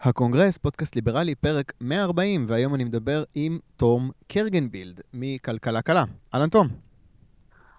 [0.00, 6.04] הקונגרס, פודקאסט ליברלי, פרק 140, והיום אני מדבר עם תום קרגנבילד מכלכלה קלה.
[6.34, 6.68] אהלן תום.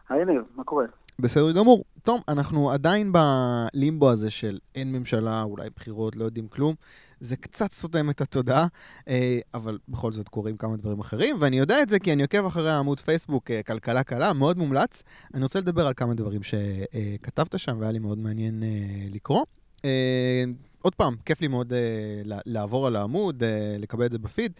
[0.09, 0.85] היי ניב, מה קורה?
[1.19, 1.83] בסדר גמור.
[2.03, 6.75] תום, אנחנו עדיין בלימבו הזה של אין ממשלה, אולי בחירות, לא יודעים כלום.
[7.19, 8.67] זה קצת סותם את התודעה,
[9.07, 12.45] אה, אבל בכל זאת קורים כמה דברים אחרים, ואני יודע את זה כי אני עוקב
[12.45, 15.03] אחרי העמוד פייסבוק אה, כלכלה קלה, מאוד מומלץ.
[15.33, 18.69] אני רוצה לדבר על כמה דברים שכתבת שם, והיה לי מאוד מעניין אה,
[19.11, 19.45] לקרוא.
[20.81, 21.73] עוד פעם, כיף לי מאוד
[22.25, 23.43] לעבור על העמוד,
[23.79, 24.51] לקבל את זה בפיד.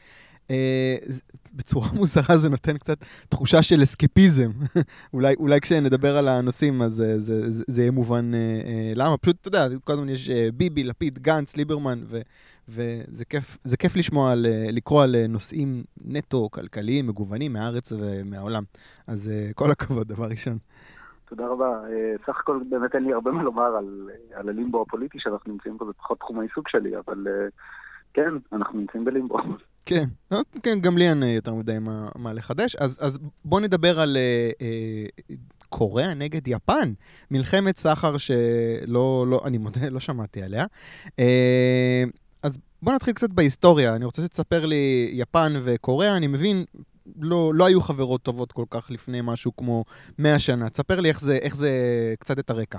[1.53, 4.52] בצורה מוזרה זה נותן קצת תחושה של אסקפיזם.
[5.13, 8.38] אולי, אולי כשנדבר על הנושאים אז זה, זה, זה, זה יהיה מובן uh,
[8.95, 9.17] למה.
[9.17, 12.22] פשוט, אתה יודע, כל הזמן יש uh, ביבי, לפיד, גנץ, ליברמן, ו,
[12.70, 18.63] וזה כיף, כיף לשמוע, על, לקרוא על נושאים נטו כלכליים, מגוונים מהארץ ומהעולם.
[19.08, 20.58] אז uh, כל הכבוד, דבר ראשון.
[21.29, 21.81] תודה רבה.
[22.25, 25.85] סך הכל באמת אין לי הרבה מה לומר על, על הלימבו הפוליטי שאנחנו נמצאים פה,
[25.85, 27.27] זה פחות תחום העיסוק שלי, אבל...
[28.13, 29.38] כן, אנחנו נמצאים בלימבו.
[29.85, 32.75] כן, אוקיי, כן, גם לי אין יותר מדי מה, מה לחדש.
[32.75, 35.36] אז, אז בוא נדבר על אה, אה,
[35.69, 36.94] קוריאה נגד יפן.
[37.31, 40.66] מלחמת סחר שלא, לא, אני מודה, לא שמעתי עליה.
[41.19, 42.03] אה,
[42.43, 43.95] אז בוא נתחיל קצת בהיסטוריה.
[43.95, 46.64] אני רוצה שתספר לי, יפן וקוריאה, אני מבין,
[47.21, 49.83] לא, לא היו חברות טובות כל כך לפני משהו כמו
[50.19, 50.69] 100 שנה.
[50.69, 51.69] תספר לי איך זה, איך זה
[52.19, 52.77] קצת את הרקע.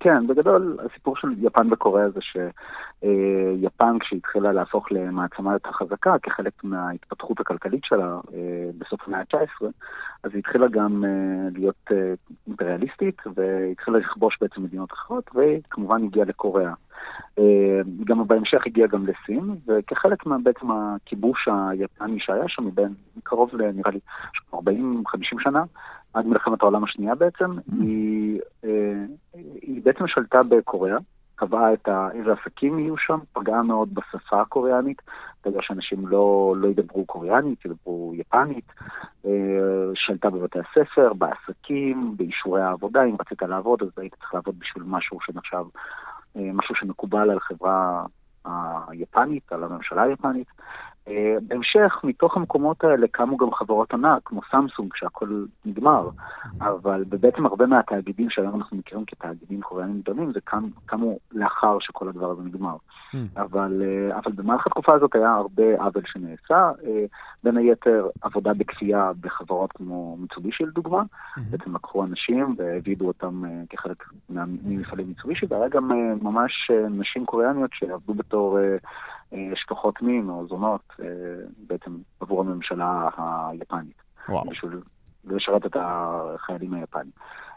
[0.00, 7.40] כן, בגדול הסיפור של יפן וקוריאה זה שיפן כשהתחילה להפוך למעצמה יותר חזקה כחלק מההתפתחות
[7.40, 9.66] הכלכלית שלה אה, בסוף המאה ה-19,
[10.22, 12.14] אז היא התחילה גם אה, להיות אה,
[12.46, 16.72] אימפריאליסטית והתחילה לכבוש בעצם מדינות אחרות וכמובן הגיעה לקוריאה.
[18.04, 23.98] גם בהמשך הגיעה גם לסין, וכחלק בעצם הכיבוש היפני שהיה שם מבין קרוב לנראה לי
[24.54, 24.58] 40-50
[25.38, 25.62] שנה,
[26.14, 27.72] עד מלחמת העולם השנייה בעצם, mm.
[27.80, 29.04] היא, אה,
[29.62, 30.96] היא בעצם שלטה בקוריאה,
[31.38, 35.02] קבעה את איזה עסקים יהיו שם, פגעה מאוד בשפה הקוריאנית,
[35.46, 38.72] בגלל שאנשים לא, לא ידברו קוריאנית, ידברו יפנית,
[39.26, 39.30] אה,
[39.94, 45.18] שלטה בבתי הספר, בעסקים, באישורי העבודה, אם רצית לעבוד אז היית צריך לעבוד בשביל משהו
[45.20, 45.60] שנחשב, אה,
[46.36, 48.04] משהו שמקובל על חברה
[48.88, 50.48] היפנית, על הממשלה היפנית.
[51.08, 56.08] אה, בהמשך, מתוך המקומות האלה קמו גם חברות ענק, כמו סמסונג, שהכל נגמר,
[56.60, 62.08] אבל בעצם הרבה מהתאגידים שהיום אנחנו מכירים כתאגידים קוריאנים גדולים, זה קם, קמו לאחר שכל
[62.08, 62.76] הדבר הזה נגמר.
[62.76, 63.16] Hmm.
[63.36, 67.04] אבל, אה, אבל במהלך התקופה הזאת היה הרבה עוול שנעשה, אה,
[67.44, 71.40] בין היתר עבודה בכפייה בחברות כמו מיצובישי לדוגמה, hmm.
[71.50, 74.04] בעצם לקחו אנשים והעבידו אותם כחלק
[74.64, 75.88] ממפעלי מיצובישי, והיה גם
[76.22, 78.58] ממש נשים קוריאניות שעבדו בתור...
[79.54, 81.06] שטוחות מין או זונות אה,
[81.66, 83.08] בעצם עבור הממשלה
[83.50, 84.02] היפנית.
[84.28, 84.50] וואו.
[84.50, 84.80] בשביל
[85.24, 87.10] לשרת את החיילים היפנים.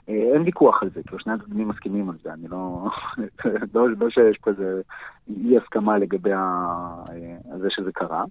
[0.10, 2.90] אה, אין ויכוח על זה, כאילו שני הצדדים מסכימים על זה, אני לא...
[3.74, 4.82] לא, לא שיש פה איזה
[5.30, 7.04] אי הסכמה לגבי אה,
[7.60, 8.24] זה שזה קרה.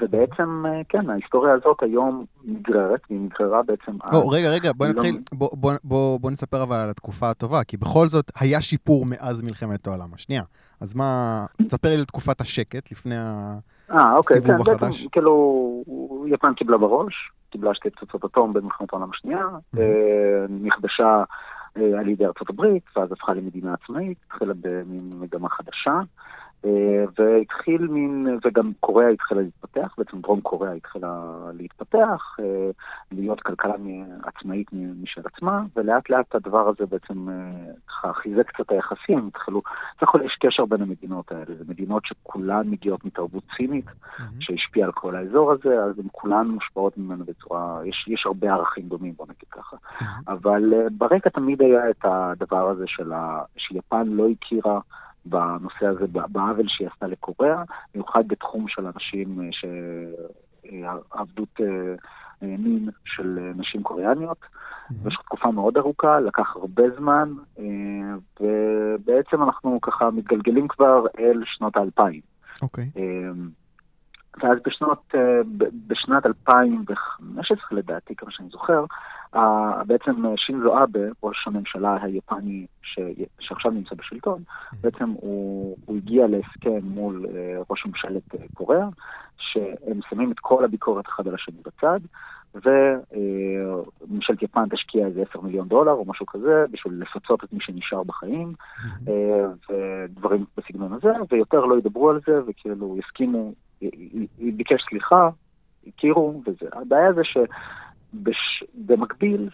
[0.00, 3.92] ובעצם, כן, ההיסטוריה הזאת היום נגררת, היא נגררה בעצם...
[4.14, 5.38] או, רגע, רגע, בוא לא נתחיל, לא...
[5.38, 9.42] בוא, בוא, בוא, בוא נספר אבל על התקופה הטובה, כי בכל זאת היה שיפור מאז
[9.42, 10.42] מלחמת העולם השנייה.
[10.80, 13.16] אז מה, תספר לי על תקופת השקט לפני
[13.90, 14.98] אה, אוקיי, הסיבוב כן, החדש.
[14.98, 15.84] בעצם, כאילו,
[16.26, 17.14] יפן קיבלה בראש,
[17.50, 19.78] קיבלה שתי פצצות אטום במלחמת העולם השנייה, mm-hmm.
[20.50, 21.24] נכבשה
[21.76, 26.00] אה, על ידי ארצות הברית, ואז הפכה למדינה עצמאית, התחילה במגמה חדשה.
[26.64, 32.70] אה, והתחיל מין, וגם קוריאה התחילה להתפתח, בעצם דרום קוריאה התחילה להתפתח, אה,
[33.12, 33.74] להיות כלכלה
[34.24, 34.66] עצמאית
[35.02, 37.34] משל עצמה, ולאט לאט הדבר הזה בעצם אה,
[37.88, 39.62] ככה חיזק קצת היחסים, התחלו,
[39.96, 44.22] בסך הכל יש קשר בין המדינות האלה, זה מדינות שכולן מגיעות מתרבות צינית, mm-hmm.
[44.40, 48.88] שהשפיעה על כל האזור הזה, אז הן כולן מושפעות ממנו בצורה, יש, יש הרבה ערכים
[48.88, 49.76] דומים, בוא נגיד ככה.
[49.76, 50.04] Mm-hmm.
[50.32, 54.80] אבל ברקע תמיד היה את הדבר הזה של ה, שיפן לא הכירה
[55.28, 57.62] בנושא הזה, בעוול שהיא עשתה לקוריאה,
[57.94, 59.48] במיוחד בתחום של אנשים אה,
[60.64, 61.66] שעבדות אה,
[62.42, 64.38] אה, מין של נשים קוריאניות.
[64.90, 67.32] במשך תקופה מאוד ארוכה, לקח הרבה זמן,
[68.40, 72.20] ובעצם אנחנו ככה מתגלגלים כבר אל שנות האלפיים.
[72.62, 72.90] אוקיי.
[72.94, 72.98] Okay.
[74.42, 75.14] ואז בשנות,
[75.86, 78.84] בשנת 2015 לדעתי, כמה שאני זוכר,
[79.86, 82.98] בעצם שינזו אבה, ראש הממשלה היפני ש...
[83.40, 84.76] שעכשיו נמצא בשלטון, mm-hmm.
[84.80, 88.88] בעצם הוא, הוא הגיע להסכם מול אה, ראש ממשלת אה, קוריאה,
[89.38, 92.00] שהם שמים את כל הביקורת אחד על השני בצד,
[92.54, 98.02] וממשלת יפן תשקיע איזה 10 מיליון דולר או משהו כזה בשביל לפצות את מי שנשאר
[98.02, 98.52] בחיים.
[99.68, 105.28] ודברים בסגנון הזה, ויותר לא ידברו על זה, וכאילו יסכימו, היא ביקש סליחה,
[105.86, 106.66] הכירו, וזה.
[106.72, 107.36] הבעיה זה ש...
[108.14, 108.64] בש...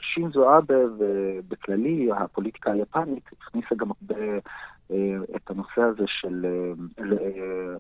[0.00, 4.24] שינזו אבה ובכללי הפוליטיקה היפנית הכניסה גם הרבה
[4.90, 6.46] אה, את הנושא הזה של
[6.98, 7.74] אה, אה,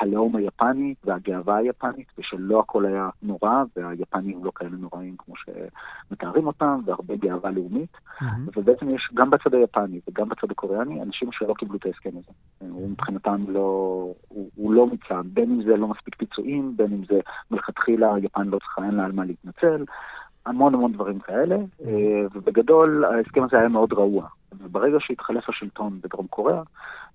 [0.00, 6.80] הלאום היפני והגאווה היפנית, ושלא הכל היה נורא, והיפנים לא כאלה נוראים כמו שמתארים אותם,
[6.84, 7.96] והרבה גאווה לאומית.
[8.56, 12.32] ובעצם יש גם בצד היפני וגם בצד הקוריאני אנשים שלא קיבלו את ההסכם הזה.
[12.70, 13.60] הוא מבחינתם לא,
[14.28, 18.48] הוא, הוא לא מוצא, בין אם זה לא מספיק פיצויים, בין אם זה מלכתחילה יפן
[18.48, 19.84] לא צריכה, אין לה על מה להתנצל.
[20.48, 21.56] המון המון דברים כאלה,
[22.34, 24.28] ובגדול ההסכם הזה היה מאוד רעוע.
[24.60, 26.62] וברגע שהתחלף השלטון בדרום קוריאה,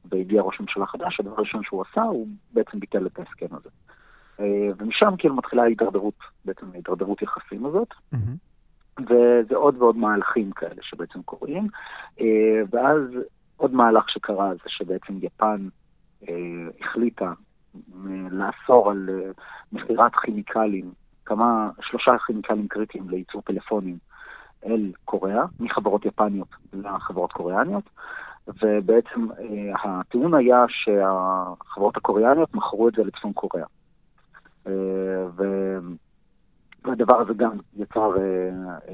[0.05, 3.69] והגיע ראש ממשלה חדש, הדבר הראשון שהוא עשה, הוא בעצם ביטל את ההסכם הזה.
[4.39, 7.87] אה, ומשם כאילו מתחילה ההידרדרות, בעצם ההידרדרות יחסים הזאת.
[8.99, 11.67] וזה עוד ועוד מהלכים כאלה שבעצם קורים.
[12.21, 12.99] אה, ואז
[13.57, 15.67] עוד מהלך שקרה זה שבעצם יפן
[16.29, 16.35] אה,
[16.81, 17.33] החליטה
[18.31, 19.09] לאסור על
[19.71, 20.91] מכירת כימיקלים,
[21.25, 23.97] כמה, שלושה כימיקלים קריטיים לייצור פלאפונים
[24.65, 27.89] אל קוריאה, מחברות יפניות לחברות קוריאניות,
[28.47, 33.65] ובעצם אה, הטיעון היה שהחברות הקוריאניות מכרו את זה לצפון קוריאה.
[34.67, 34.71] אה,
[36.85, 38.23] והדבר הזה גם יצר אה,
[38.89, 38.93] אה,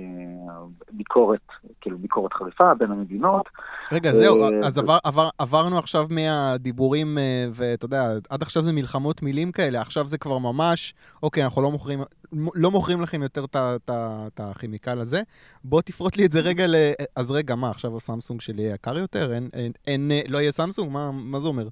[0.92, 1.40] ביקורת,
[1.82, 3.50] כאילו ביקורת חריפה בין המדינות.
[3.92, 7.18] רגע, זהו, אה, אז עבר, עבר, עברנו עכשיו מהדיבורים,
[7.54, 10.94] ואתה יודע, עד עכשיו זה מלחמות מילים כאלה, עכשיו זה כבר ממש,
[11.24, 12.00] אוקיי, אנחנו לא מוכרים,
[12.56, 13.46] לא מוכרים לכם יותר
[13.90, 15.22] את הכימיקל הזה.
[15.64, 16.76] בוא תפרוט לי את זה רגע ל...
[17.16, 19.34] אז רגע, מה, עכשיו הסמסונג שלי יקר יותר?
[19.34, 20.92] אין, אין, אין, לא יהיה סמסונג?
[20.92, 21.68] מה, מה זה אומר?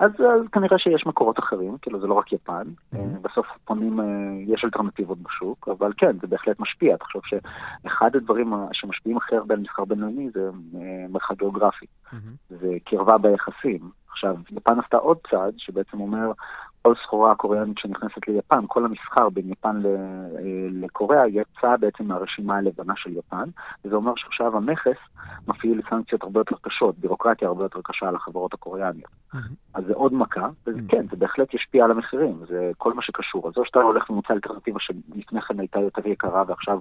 [0.00, 2.98] אז, אז כנראה שיש מקורות אחרים, כאילו זה לא רק יפן, mm-hmm.
[3.22, 4.04] בסוף פונים, אה,
[4.46, 6.96] יש אלטרנטיבות בשוק, אבל כן, זה בהחלט משפיע.
[6.96, 12.16] תחשוב שאחד הדברים שמשפיעים הכי הרבה על מסחר בינלאומי זה אה, מרחק גיאוגרפי, mm-hmm.
[12.48, 13.90] זה קרבה ביחסים.
[14.10, 16.32] עכשיו, יפן עשתה עוד צעד שבעצם אומר,
[16.86, 19.90] כל סחורה קוריאנית שנכנסת ליפן, כל המסחר בין יפן אה,
[20.72, 23.48] לקוריאה יצא בעצם מהרשימה הלבנה של יפן,
[23.84, 24.96] וזה אומר שעכשיו המכס
[25.48, 29.10] מפעיל סנקציות הרבה יותר קשות, בירוקרטיה הרבה יותר קשה על החברות הקוריאניות.
[29.34, 29.38] Mm-hmm.
[29.74, 31.10] אז זה עוד מכה, וכן, mm-hmm.
[31.10, 33.48] זה בהחלט ישפיע על המחירים, זה כל מה שקשור.
[33.48, 36.78] אז או שאתה הולך ומוצא אלטרנטיבה שלפני כן הייתה יותר יקרה ועכשיו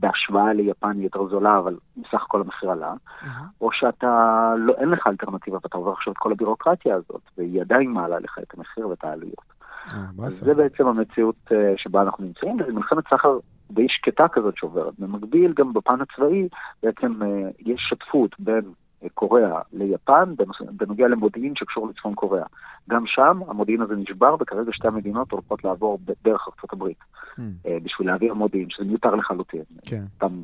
[0.00, 3.26] בהשוואה ליפן היא יותר זולה, אבל בסך הכל המחיר עלה, mm-hmm.
[3.60, 7.90] או שאתה, לא, אין לך אלטרנטיבה ואתה עובר עכשיו את כל הבירוקרטיה הזאת, והיא עדיין
[7.90, 9.45] מעלה לך את המחיר ואת העלויות.
[9.94, 13.38] אה, זה בעצם המציאות אה, שבה אנחנו נמצאים, וזו מלחמת סחר
[13.70, 14.94] די שקטה כזאת שעוברת.
[14.98, 16.48] במקביל, גם בפן הצבאי,
[16.82, 18.62] בעצם אה, יש שותפות בין
[19.14, 20.34] קוריאה ליפן
[20.70, 22.46] בנוגע למודיעין שקשור לצפון קוריאה.
[22.90, 27.40] גם שם המודיעין הזה נשבר, וכרגע שתי המדינות הולכות לעבור דרך ארצות הברית, mm.
[27.84, 29.62] בשביל להעביר מודיעין, שזה מיותר לחלוטין.
[29.86, 30.02] כן.
[30.16, 30.42] סתם,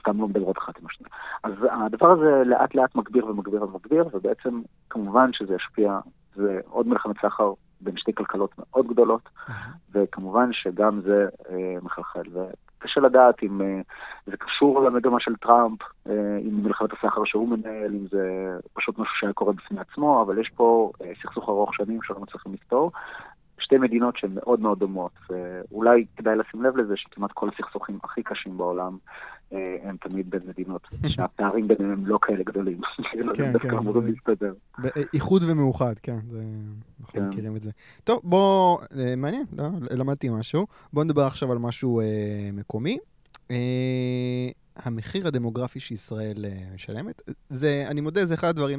[0.00, 1.10] סתם לא מדברות אחת עם השנייה.
[1.42, 1.52] אז
[1.84, 5.98] הדבר הזה לאט לאט מגביר ומגביר ומגביר, ובעצם כמובן שזה ישפיע,
[6.34, 9.52] זה עוד מלחמת סחר בין שתי כלכלות מאוד גדולות, mm-hmm.
[9.92, 12.22] וכמובן שגם זה אה, מחלחל.
[12.32, 13.80] וקשה לדעת אם אה,
[14.26, 19.14] זה קשור למגמה של טראמפ, אה, אם מלחמת הסחר שהוא מנהל, אם זה פשוט משהו
[19.16, 22.92] שהיה קורה בפני עצמו, אבל יש פה אה, סכסוך ארוך שנים שלא מצליחים לפתור.
[23.58, 28.22] שתי מדינות שהן מאוד מאוד דומות, ואולי כדאי לשים לב לזה שכמעט כל הסכסוכים הכי
[28.22, 28.96] קשים בעולם
[29.82, 32.80] הם תמיד בין מדינות, שהפערים ביניהם הם לא כאלה גדולים.
[33.34, 33.70] כן, כן.
[35.14, 37.28] איחוד ומאוחד, כן, אנחנו כן.
[37.28, 37.70] מכירים את זה.
[38.04, 40.66] טוב, בוא, אה, מעניין, לא, למדתי משהו.
[40.92, 42.98] בוא נדבר עכשיו על משהו אה, מקומי.
[44.76, 46.44] המחיר הדמוגרפי שישראל
[46.74, 48.78] משלמת, זה, אני מודה, זה אחד הדברים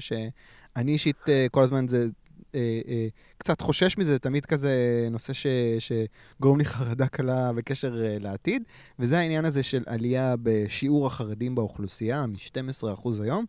[0.00, 2.08] שאני אישית כל הזמן, זה
[2.56, 3.06] אה, אה,
[3.38, 5.46] קצת חושש מזה, זה תמיד כזה נושא ש,
[5.78, 8.62] שגורם לי חרדה קלה בקשר אה, לעתיד,
[8.98, 13.44] וזה העניין הזה של עלייה בשיעור החרדים באוכלוסייה, מ-12% היום.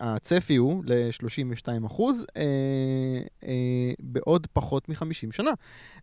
[0.00, 2.42] הצפי הוא ל-32 אחוז אה,
[3.48, 5.50] אה, בעוד פחות מ-50 שנה.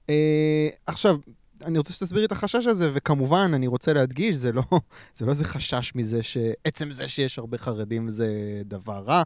[0.09, 1.17] אה, עכשיו,
[1.65, 4.61] אני רוצה שתסבירי את החשש הזה, וכמובן, אני רוצה להדגיש, זה לא,
[5.17, 8.27] זה לא איזה חשש מזה שעצם זה שיש הרבה חרדים זה
[8.65, 9.21] דבר רע.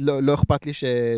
[0.00, 0.72] לא, לא אכפת לי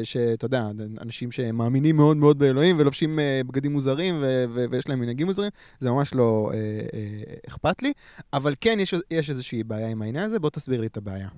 [0.04, 0.64] שאתה יודע,
[1.02, 5.50] אנשים שמאמינים מאוד מאוד באלוהים ולובשים אה, בגדים מוזרים ו, ו, ויש להם מנהגים מוזרים,
[5.78, 6.58] זה ממש לא אה,
[6.94, 7.92] אה, אכפת לי.
[8.32, 11.28] אבל כן, יש, יש איזושהי בעיה עם העניין הזה, בוא תסביר לי את הבעיה.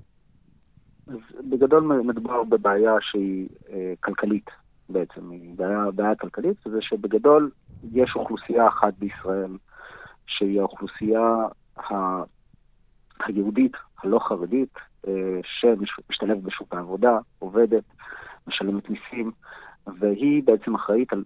[1.06, 1.16] אז
[1.50, 4.50] בגדול מדובר בבעיה שהיא אה, כלכלית
[4.88, 7.50] בעצם, היא בעיה, בעיה כלכלית, זה שבגדול
[7.92, 9.56] יש אוכלוסייה אחת בישראל,
[10.26, 11.36] שהיא האוכלוסייה
[11.76, 12.22] ה...
[13.26, 14.74] היהודית, הלא חרדית,
[15.08, 17.84] אה, שמשתלבת בשוק העבודה, עובדת,
[18.46, 19.30] משלמת מיסים,
[19.98, 21.24] והיא בעצם אחראית על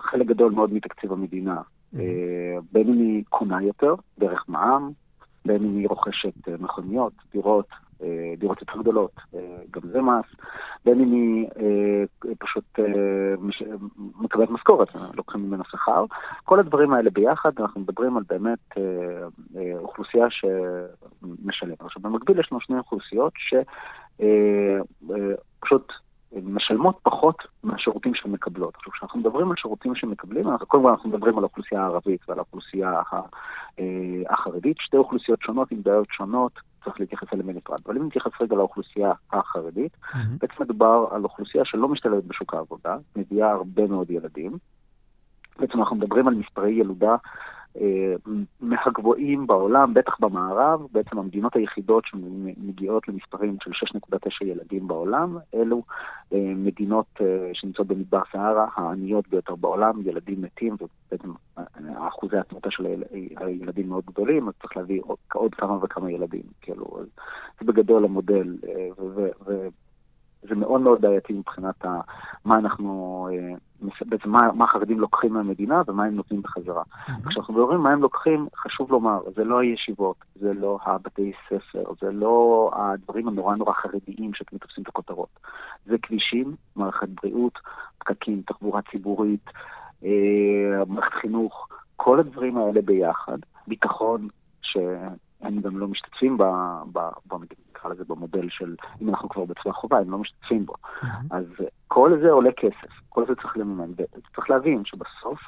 [0.00, 1.60] חלק גדול מאוד מתקציב המדינה.
[1.60, 1.98] Mm-hmm.
[2.72, 4.90] בין אם היא קונה יותר, דרך מע"מ,
[5.44, 7.78] בין אם היא רוכשת אה, מכוניות, דירות, אה,
[8.38, 10.24] דירות יותר גדולות, אה, גם זה מס,
[10.84, 12.64] בין אם היא אה, פשוט
[14.20, 16.04] מקבלת משכורת, לוקחים ממנו שכר.
[16.44, 18.78] כל הדברים האלה ביחד, אנחנו מדברים על באמת
[19.74, 21.80] אוכלוסייה שמשלמת.
[21.80, 23.32] עכשיו, במקביל יש לנו שני אוכלוסיות
[25.60, 25.92] פשוט
[26.32, 28.74] משלמות פחות מהשירותים שהן מקבלות.
[28.76, 32.20] עכשיו, כשאנחנו מדברים על שירותים שהן מקבלים, אנחנו, קודם כל אנחנו מדברים על האוכלוסייה הערבית
[32.28, 32.92] ועל האוכלוסייה
[33.78, 33.84] אה,
[34.30, 36.52] החרדית, שתי אוכלוסיות שונות עם בעיות שונות,
[36.84, 37.78] צריך להתייחס אליהן בנפרד.
[37.86, 40.16] אבל אם נתייחס רגע לאוכלוסייה החרדית, mm-hmm.
[40.40, 44.58] בעצם מדובר על אוכלוסייה שלא משתלבת בשוק העבודה, מביאה הרבה מאוד ילדים.
[45.58, 47.16] בעצם אנחנו מדברים על מספרי ילודה אה,
[48.60, 55.82] מהגבוהים בעולם, בטח במערב, בעצם המדינות היחידות שמגיעות למספרים של 6.9 ילדים בעולם, אלו
[56.32, 61.32] אה, מדינות אה, שנמצאות במדבר סהרה, העניות ביותר בעולם, ילדים מתים, ובעצם
[62.08, 62.86] אחוזי התמותה של
[63.36, 65.00] הילדים מאוד גדולים, אז צריך להביא
[65.32, 66.86] עוד, כמה וכמה ילדים, כאילו,
[67.60, 68.56] זה בגדול המודל,
[70.44, 72.00] וזה מאוד מאוד בעייתי מבחינת ה,
[72.44, 73.28] מה אנחנו...
[74.06, 76.82] בעצם מה, מה החרדים לוקחים מהמדינה ומה הם נותנים בחזרה.
[77.28, 82.12] כשאנחנו מדברים מה הם לוקחים, חשוב לומר, זה לא הישיבות, זה לא הבתי ספר, זה
[82.12, 85.28] לא הדברים הנורא נורא חרדיים שאתם תופסים את הכותרות.
[85.86, 87.58] זה כבישים, מערכת בריאות,
[87.98, 89.50] פקקים, תחבורה ציבורית,
[90.04, 94.28] אה, מערכת חינוך, כל הדברים האלה ביחד, ביטחון,
[95.42, 96.42] שהם גם לא משתתפים ב,
[96.92, 97.34] ב, ב,
[97.70, 100.74] נקרא לזה במודל של, אם אנחנו כבר בצבא חובה, הם לא משתתפים בו.
[100.74, 101.06] אמ-המ.
[101.30, 101.44] אז
[101.88, 103.90] כל זה עולה כסף, כל זה צריך לממן.
[103.92, 105.40] וצריך להבין שבסוף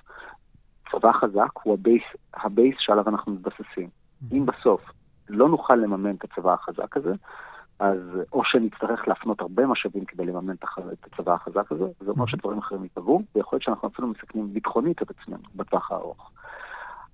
[0.93, 2.03] צבא חזק הוא ה base,
[2.35, 3.89] ה base שעליו אנחנו מתבססים.
[3.89, 4.35] אמ-המ.
[4.35, 4.81] אם בסוף
[5.29, 7.13] לא נוכל לממן את הצבא החזק הזה,
[7.79, 7.99] אז
[8.33, 12.85] או שנצטרך להפנות הרבה משאבים כדי לממן את הצבא החזק הזה, זה אומר שדברים אחרים
[12.85, 16.31] יתעכבו, ויכול להיות שאנחנו אפילו מסכנים ביטחונית את עצמנו בטווח הארוך.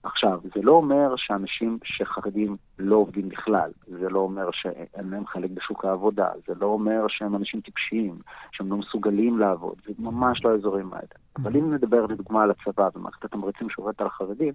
[0.06, 5.50] עכשיו, זה לא אומר שאנשים שחרדים לא עובדים בכלל, זה לא אומר שאין להם חלק
[5.50, 8.18] בשוק העבודה, זה לא אומר שהם אנשים טיפשיים,
[8.52, 11.16] שהם לא מסוגלים לעבוד, זה ממש לא האזורים האלה.
[11.36, 14.54] אבל אם נדבר לדוגמה על הצבא ומערכת התמריצים שעובדת על החרדים,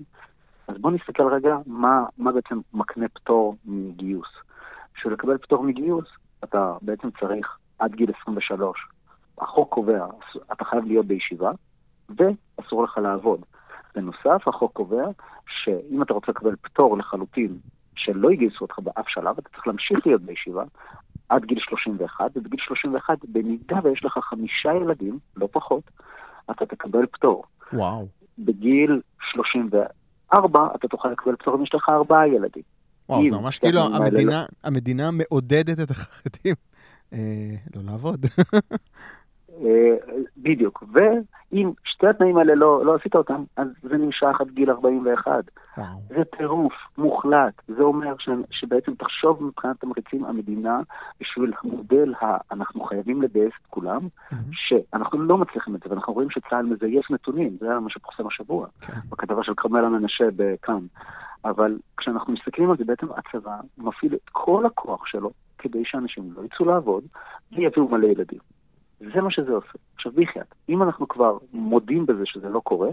[0.68, 4.30] אז בואו נסתכל רגע מה, מה בעצם מקנה פטור מגיוס.
[4.96, 6.08] בשביל לקבל פטור מגיוס,
[6.44, 8.88] אתה בעצם צריך עד גיל 23.
[9.38, 10.06] החוק קובע,
[10.52, 11.52] אתה חייב להיות בישיבה,
[12.10, 13.42] ואסור לך לעבוד.
[13.96, 15.06] בנוסף, החוק קובע
[15.48, 17.58] שאם אתה רוצה לקבל פטור לחלוטין
[17.96, 20.64] שלא יגייסו אותך באף שלב, אתה צריך להמשיך להיות בישיבה
[21.30, 25.84] עד גיל 31, ובגיל 31, במידה ויש לך חמישה ילדים, לא פחות,
[26.52, 27.44] אתה תקבל פטור.
[27.74, 28.08] וואו.
[28.40, 32.64] בגיל 34, אתה תוכל לקבל פטור אם יש לך ארבעה ילדים.
[33.10, 34.46] וואו, זה ממש כאילו המדינה.
[34.64, 36.56] המדינה מעודדת את החרדים
[37.14, 38.26] אה, לא לעבוד.
[39.60, 40.84] אה, בדיוק.
[40.94, 45.32] ואם שתי התנאים האלה לא, לא עשית אותם, אז זה נמשך עד גיל 41.
[45.78, 45.88] וואו.
[46.08, 47.54] זה טירוף מוחלט.
[47.68, 50.80] זה אומר ש, שבעצם תחשוב מבחינת תמריצים המדינה,
[51.22, 52.38] בשביל המודל ה...
[52.52, 54.36] אנחנו חייבים לגייס את כולם, mm-hmm.
[54.52, 58.94] שאנחנו לא מצליחים את זה, ואנחנו רואים שצה"ל מזייף נתונים, זה מה שפורסם השבוע, כן.
[59.10, 60.86] בכתבה של כרמלה מנשה בכאן.
[61.46, 66.42] אבל כשאנחנו מסתכלים על זה, בעצם הצבא מפעיל את כל הכוח שלו כדי שאנשים לא
[66.46, 67.04] יצאו לעבוד
[67.52, 68.40] ויביאו מלא ילדים.
[69.14, 69.78] זה מה שזה עושה.
[69.96, 72.90] עכשיו, בחייאת, אם אנחנו כבר מודים בזה שזה לא קורה,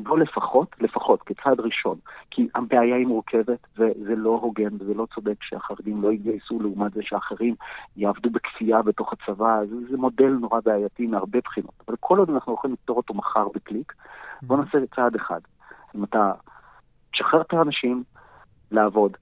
[0.00, 1.98] בוא לפחות, לפחות, כצעד ראשון,
[2.30, 7.00] כי הבעיה היא מורכבת, וזה לא הוגן וזה לא צודק שהחרדים לא יתגייסו לעומת זה
[7.02, 7.54] שאחרים
[7.96, 11.74] יעבדו בכפייה בתוך הצבא, זה, זה מודל נורא בעייתי מהרבה בחינות.
[11.88, 13.92] אבל כל עוד אנחנו יכולים לפתור אותו מחר בקליק,
[14.42, 15.40] בוא נעשה צעד אחד.
[15.94, 16.32] אם אתה
[17.12, 18.02] תשחרר את האנשים
[18.70, 19.16] לעבוד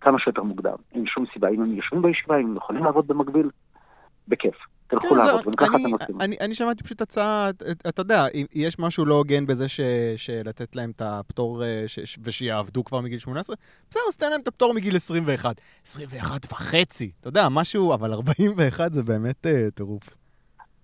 [0.00, 1.48] כמה שיותר מוקדם, אין שום סיבה.
[1.48, 3.50] אם הם יושבים בישיבה, אם הם יכולים לעבוד במקביל,
[4.30, 4.54] בכיף.
[4.90, 6.20] תלכו כן, לעבוד, וככה אתם עושים.
[6.40, 7.50] אני, שמעתי פשוט הצעה,
[7.88, 9.66] אתה יודע, יש משהו לא הוגן בזה
[10.16, 11.84] שלתת להם את הפטור אה,
[12.22, 13.56] ושיעבדו כבר מגיל 18,
[13.90, 15.60] בסדר, אז תן להם את הפטור מגיל 21.
[15.86, 20.19] 21 וחצי, אתה יודע, משהו, אבל 41 זה באמת uh, טירוף.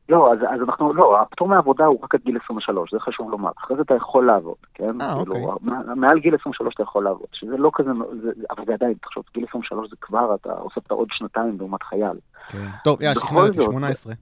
[0.08, 3.50] לא, אז, אז אנחנו, לא, הפטור מעבודה הוא רק עד גיל 23, זה חשוב לומר.
[3.58, 5.00] אחרי זה אתה יכול לעבוד, כן?
[5.00, 5.94] אה, כאילו, אוקיי.
[5.96, 7.90] מעל גיל 23 אתה יכול לעבוד, שזה לא כזה,
[8.22, 12.18] זה, אבל זה עדיין, תחשוב, גיל 23 זה כבר, אתה הוספת עוד שנתיים לעומת חייל.
[12.48, 12.66] כן.
[12.84, 14.12] טוב, יאללה, שכנעתי, 18.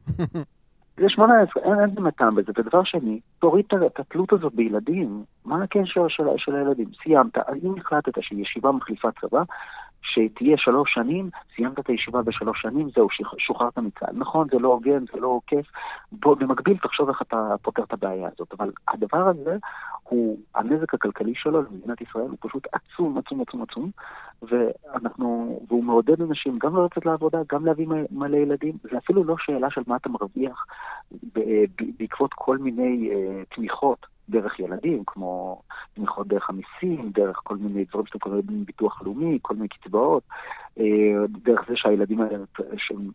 [0.97, 2.53] זה 18, אין, אין באמת טעם בזה.
[2.59, 5.25] ודבר שני, תוריד את התלות הזאת בילדים.
[5.45, 6.89] מה הקשר של, של הילדים?
[7.03, 9.43] סיימת, אם החלטת שישיבה מחליפה צבא,
[10.05, 13.09] שתהיה שלוש שנים, סיימת את הישיבה בשלוש שנים, זהו,
[13.39, 14.17] שוחררת מצה"ל.
[14.17, 15.67] נכון, זה לא הוגן, זה לא כיף.
[16.13, 18.55] בוא, במקביל, תחשוב איך אתה פותר את הבעיה הזאת.
[18.59, 19.57] אבל הדבר הזה,
[20.03, 23.91] הוא, הנזק הכלכלי שלו למדינת ישראל הוא פשוט עצום, עצום, עצום, עצום.
[24.43, 28.75] ואנחנו, והוא מעודד אנשים גם לא לעבודה, גם להביא מלא ילדים.
[28.83, 30.67] זה אפילו לא שאלה של מה אתה מרוויח
[31.99, 34.14] בעקבות כל מיני uh, תמיכות.
[34.29, 35.63] דרך ילדים, כמו
[35.95, 40.23] תמיכות דרך המיסים, דרך כל מיני דברים שאתם קוראים ביטוח לאומי, כל מיני קצבאות,
[40.79, 42.45] אה, דרך זה שהילדים האלה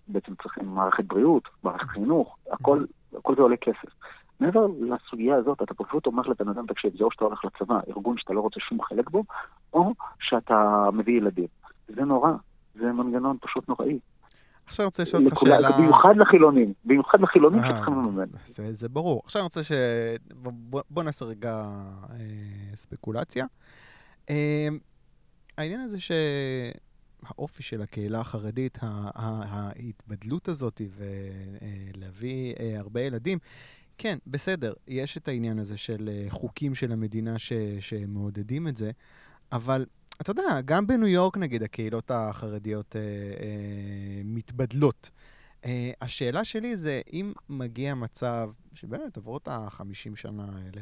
[0.07, 2.85] בעצם צריכים מערכת בריאות, מערכת חינוך, הכל,
[3.17, 3.89] הכל זה עולה כסף.
[4.39, 8.17] מעבר לסוגיה הזאת, אתה פשוט אומר לבן אדם, תקשיב, זה או שאתה הולך לצבא, ארגון
[8.17, 9.23] שאתה לא רוצה שום חלק בו,
[9.73, 11.47] או שאתה מביא ילדים.
[11.87, 12.31] זה נורא,
[12.75, 13.99] זה מנגנון פשוט נוראי.
[14.69, 15.77] עכשיו אני רוצה לשאול אותך שאלה...
[15.77, 18.25] במיוחד לחילונים, במיוחד לחילונים אה, שצריכים לממן.
[18.45, 19.21] זה, זה ברור.
[19.25, 19.71] עכשיו אני רוצה ש...
[20.33, 21.53] בוא, בוא נעשה רגע
[22.11, 22.15] אה,
[22.75, 23.45] ספקולציה.
[24.29, 24.67] אה,
[25.57, 30.81] העניין הזה שהאופי של הקהילה החרדית, ההתבדלות הזאת
[31.95, 33.37] ולהביא אה, הרבה ילדים,
[33.97, 38.91] כן, בסדר, יש את העניין הזה של אה, חוקים של המדינה ש, שמעודדים את זה,
[39.51, 39.85] אבל
[40.21, 45.09] אתה יודע, גם בניו יורק, נגיד, הקהילות החרדיות אה, אה, מתבדלות.
[45.65, 50.81] אה, השאלה שלי זה, אם מגיע מצב, שבאמת עוברות ה-50 שנה האלה,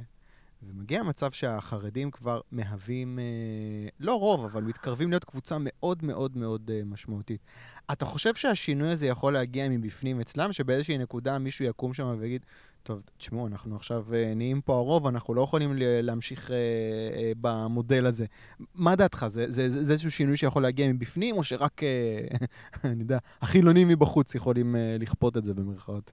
[0.63, 6.72] ומגיע מצב שהחרדים כבר מהווים, אה, לא רוב, אבל מתקרבים להיות קבוצה מאוד מאוד מאוד
[6.74, 7.41] אה, משמעותית.
[7.91, 12.46] אתה חושב שהשינוי הזה יכול להגיע מבפנים אצלם, שבאיזושהי נקודה מישהו יקום שם ויגיד,
[12.88, 18.06] טוב, תשמעו, אנחנו עכשיו אה, נהיים פה הרוב, אנחנו לא יכולים להמשיך אה, אה, במודל
[18.06, 18.25] הזה.
[18.75, 19.25] מה דעתך?
[19.27, 21.82] זה, זה, זה, איזשהו שינוי שיכול להגיע מבפנים, או שרק,
[22.86, 26.12] אני יודע, החילונים מבחוץ יכולים לכפות את זה במרכאות?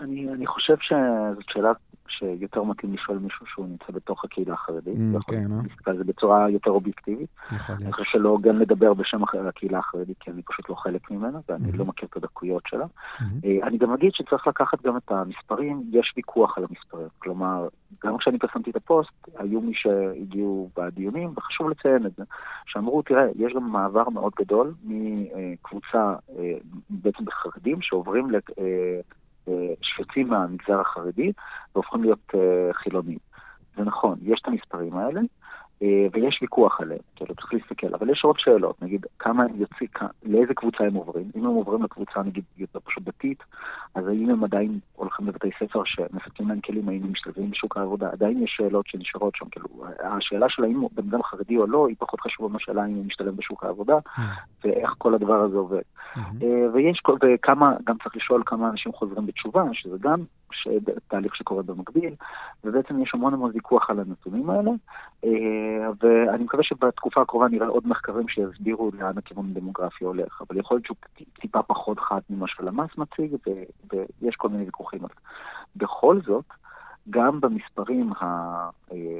[0.00, 1.72] אני, אני חושב שזאת שאלה
[2.12, 4.96] שיותר מתאים לשאול מישהו שהוא נמצא בתוך הקהילה החרדית.
[4.96, 5.56] Mm, כן, אה?
[5.68, 7.28] להסתכל על זה בצורה יותר אובייקטיבית.
[7.52, 7.82] יכול להיות.
[7.82, 11.70] אני חושב שלא גם לדבר בשם הקהילה החרדית, כי אני פשוט לא חלק ממנה, ואני
[11.70, 11.76] mm-hmm.
[11.76, 12.84] לא מכיר את הדקויות שלה.
[12.84, 13.66] Mm-hmm.
[13.66, 17.08] אני גם אגיד שצריך לקחת גם את המספרים, יש ויכוח על המספרים.
[17.18, 17.68] כלומר,
[18.04, 22.24] גם כשאני פרסמתי את הפוסט, היו מי שהגיעו בדיונים, וחשוב לציין את זה,
[22.66, 26.54] שאמרו, תראה, יש גם מעבר מאוד גדול מקבוצה, אה,
[26.90, 28.30] בעצם בחרדים, שעוברים
[29.82, 31.32] שיוצאים מהמגזר החרדי
[31.74, 32.38] והופכים להיות uh,
[32.72, 33.18] חילונים.
[33.76, 35.20] זה נכון, יש את המספרים האלה,
[36.12, 39.88] ויש ויכוח עליהם, כאילו צריך להסתכל, אבל יש עוד שאלות, נגיד כמה הם יוצאים,
[40.22, 43.42] לאיזה קבוצה הם עוברים, אם הם עוברים לקבוצה נגיד יותר פשוט דתית,
[43.94, 48.10] אז האם הם עדיין הולכים לבתי ספר שמספקים להם כלים, האם הם משתלבים בשוק העבודה,
[48.12, 49.68] עדיין יש שאלות שנשארות שם, כאילו,
[50.00, 53.36] השאלה של האם בן אדם חרדי או לא, היא פחות חשובה מהשאלה אם הוא משתלב
[53.36, 54.20] בשוק העבודה, mm.
[54.64, 55.82] ואיך כל הדבר הזה עובד.
[56.14, 56.44] Mm-hmm.
[56.72, 60.20] ויש, וכמה, גם צריך לשאול כמה אנשים חוזרים בתשובה, שזה גם
[61.08, 62.14] תהליך שקורה במקביל,
[62.64, 64.70] ובעצם יש המון המון ויכוח על הנתונים האלה,
[65.24, 65.71] אה,
[66.02, 70.86] ואני מקווה שבתקופה הקרובה נראה עוד מחקרים שיסבירו לאן הכיוון הדמוגרפי הולך, אבל יכול להיות
[70.86, 70.96] שהוא
[71.40, 73.36] טיפה פחות חד ממה שלמ"ס מציג,
[73.92, 75.20] ויש כל מיני ויכוחים על זה.
[75.76, 76.44] בכל זאת,
[77.10, 78.24] גם במספרים ה...
[78.92, 79.18] אה,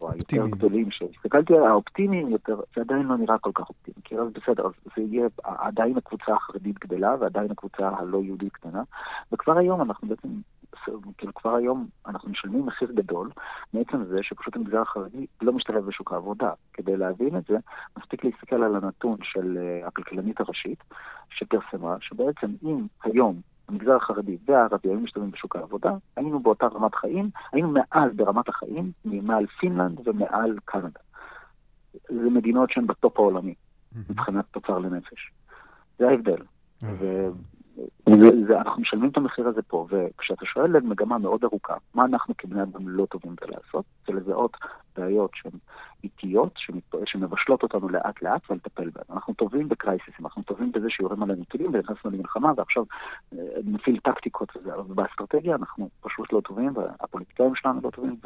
[0.00, 3.96] או היותר גדולים שהסתכלתי על האופטימיים יותר, זה עדיין לא נראה כל כך אופטימי.
[4.04, 8.82] כי אז בסדר, אז זה יהיה, עדיין הקבוצה החרדית גדלה ועדיין הקבוצה הלא יהודית קטנה,
[9.32, 10.28] וכבר היום אנחנו בעצם,
[11.18, 13.30] כאילו כבר היום אנחנו משלמים מחיר גדול
[13.74, 16.52] מעצם זה שפשוט המגזר החרדי לא משתלב בשוק העבודה.
[16.72, 17.56] כדי להבין את זה,
[17.98, 20.84] מספיק להסתכל על הנתון של uh, הכלכלנית הראשית,
[21.30, 27.30] שפרסמה שבעצם אם היום המגזר החרדי והערבי היו משתלבים בשוק העבודה, היינו באותה רמת חיים,
[27.52, 31.00] היינו מעל ברמת החיים, מעל פינלנד ומעל קנדה.
[32.08, 33.54] זה מדינות שהן ב top העולמי,
[34.10, 35.32] מבחינת תוצר לנפש.
[35.98, 36.42] זה ההבדל.
[38.48, 42.88] ואנחנו משלמים את המחיר הזה פה, וכשאתה שואל מגמה מאוד ארוכה, מה אנחנו כבני אדם
[42.88, 44.56] לא טובים בלעשות, זה לזהות
[44.96, 45.52] בעיות שהן
[46.04, 46.52] איטיות,
[47.04, 49.04] שמבשלות אותנו לאט לאט ולטפל בהן.
[49.10, 52.84] אנחנו טובים בקרייסיסים, אנחנו טובים בזה שיורים עלינו טילים ונכנסנו למלחמה ועכשיו
[53.32, 58.16] אה, נפעיל טקטיקות וזה, אבל באסטרטגיה אנחנו פשוט לא טובים, והפוליטיקאים שלנו לא טובים,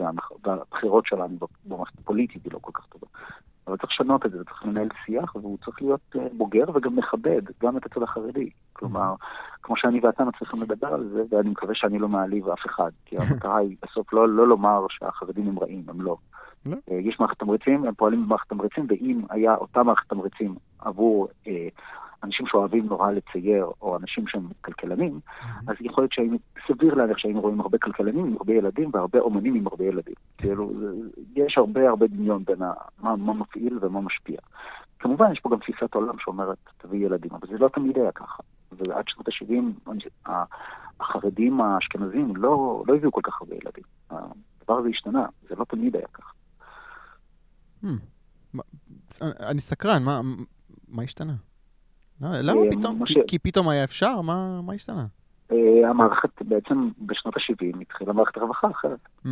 [0.45, 1.37] והבחירות שלנו
[1.67, 3.07] במערכת הפוליטית היא לא כל כך טובה.
[3.67, 7.43] אבל צריך לשנות את זה, צריך לנהל שיח, והוא צריך להיות אה, בוגר וגם מכבד,
[7.63, 8.51] גם את הצד החרדי.
[8.73, 9.15] כלומר,
[9.63, 13.17] כמו שאני ואתה מצליחים לדבר על זה, ואני מקווה שאני לא מעליב אף אחד, כי
[13.21, 16.17] המטרה היא בסוף לא, לא לומר שהחרדים הם רעים, הם לא.
[16.67, 16.77] לא.
[16.91, 21.69] אה, יש מערכת תמריצים, הם פועלים במערכת תמריצים, ואם היה אותה מערכת תמריצים עבור אה,
[22.25, 25.21] אנשים שאוהבים נורא לצייר, או אנשים שהם כלכלנים,
[25.67, 26.37] אז יכול להיות שהיינו,
[26.69, 30.15] סביר להניח שהיינו רואים הרבה כלכלנים עם הרבה ילדים והרבה אומנים עם הרבה ילדים.
[30.39, 30.73] כאילו,
[31.37, 32.59] יש הרבה הרבה דמיון בין
[33.03, 34.39] מה, מה מפעיל ומה משפיע.
[34.99, 38.43] כמובן, יש פה גם תפיסת עולם שאומרת, תביא ילדים, אבל זה לא תמיד היה ככה.
[38.73, 40.33] ועד שנות ה-70,
[41.01, 43.85] החרדים האשכנזים לא, לא הביאו כל כך הרבה ילדים.
[44.11, 46.33] הדבר הזה השתנה, זה לא תמיד היה ככה.
[47.85, 48.59] Hmm.
[49.23, 50.03] אני סקרן,
[50.89, 51.35] מה השתנה?
[52.25, 53.03] אה, למה אה, פתאום?
[53.27, 54.21] כי פתאום היה אפשר?
[54.21, 55.07] מה השתנה?
[55.53, 58.99] אה, המערכת בעצם בשנות ה-70 התחילה מערכת רווחה אחרת.
[59.27, 59.29] Mm.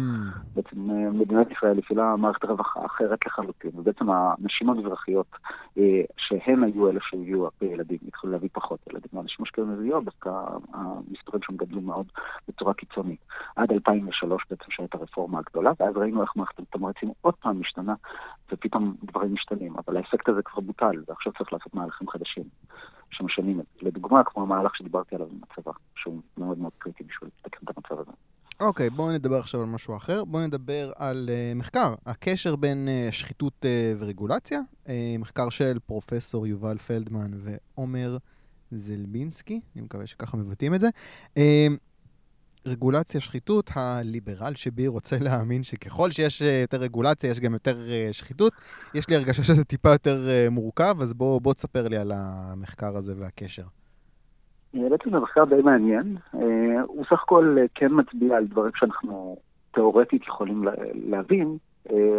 [0.54, 5.26] בעצם אה, מדינת ישראל הפעילה מערכת רווחה אחרת לחלוטין, ובעצם הנשים המזרחיות,
[5.78, 9.10] אה, שהן היו אלה שהביאו הרבה ילדים, התחילו להביא פחות ילדים.
[9.16, 10.30] האנשים אשכנזיות, דווקא
[10.72, 12.06] המספרים שם גדלו מאוד
[12.48, 13.20] בצורה קיצונית.
[13.56, 17.94] עד 2003 בעצם שהייתה הרפורמה הגדולה, ואז ראינו איך מערכת התמריצים עוד פעם משתנה,
[18.52, 19.74] ופתאום דברים משתנים.
[19.86, 22.44] אבל האפקט הזה כבר בוטל, ועכשיו צריך לעשות מהלכים חדשים.
[23.10, 23.86] שמשנים את זה.
[23.86, 28.00] לדוגמה, כמו המהלך שדיברתי עליו עם הצבא, שהוא מאוד מאוד קריטי בשביל לתקן את המצב
[28.00, 28.10] הזה.
[28.60, 30.24] אוקיי, okay, בואו נדבר עכשיו על משהו אחר.
[30.24, 34.60] בואו נדבר על uh, מחקר, הקשר בין uh, שחיתות uh, ורגולציה.
[34.86, 38.16] Uh, מחקר של פרופסור יובל פלדמן ועומר
[38.70, 40.88] זלבינסקי, אני מקווה שככה מבטאים את זה.
[41.36, 41.66] אה,
[42.66, 47.76] רגולציה, שחיתות, הליברל שבי רוצה להאמין שככל שיש אה, יותר רגולציה, יש גם יותר
[48.12, 48.52] שחיתות.
[48.94, 53.14] יש לי הרגשה שזה טיפה יותר מורכב, אז בוא, בוא תספר לי על המחקר הזה
[53.18, 53.64] והקשר.
[54.74, 56.16] בעצם זה מחקר די מעניין.
[56.86, 59.36] הוא סך הכל כן מצביע על דברים שאנחנו
[59.70, 61.67] תאורטית יכולים להבין, אה,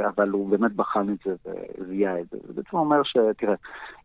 [0.08, 1.36] אבל הוא באמת בחן את זה
[1.79, 2.38] וזיהה את זה.
[2.47, 3.55] זה בעצם אומר שתראה,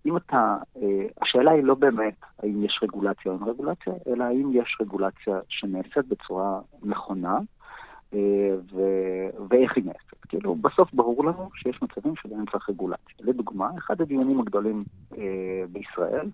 [0.06, 4.50] אם אתה, אה, השאלה היא לא באמת האם יש רגולציה או אין רגולציה, אלא האם
[4.52, 7.38] יש רגולציה שנעשית בצורה נכונה,
[8.14, 10.24] אה, ו- ואיך היא נעשית.
[10.28, 13.14] כאילו, בסוף ברור לנו שיש מצבים שבהם צריך רגולציה.
[13.20, 14.84] לדוגמה, אחד הדיונים הגדולים
[15.18, 16.30] אה, בישראל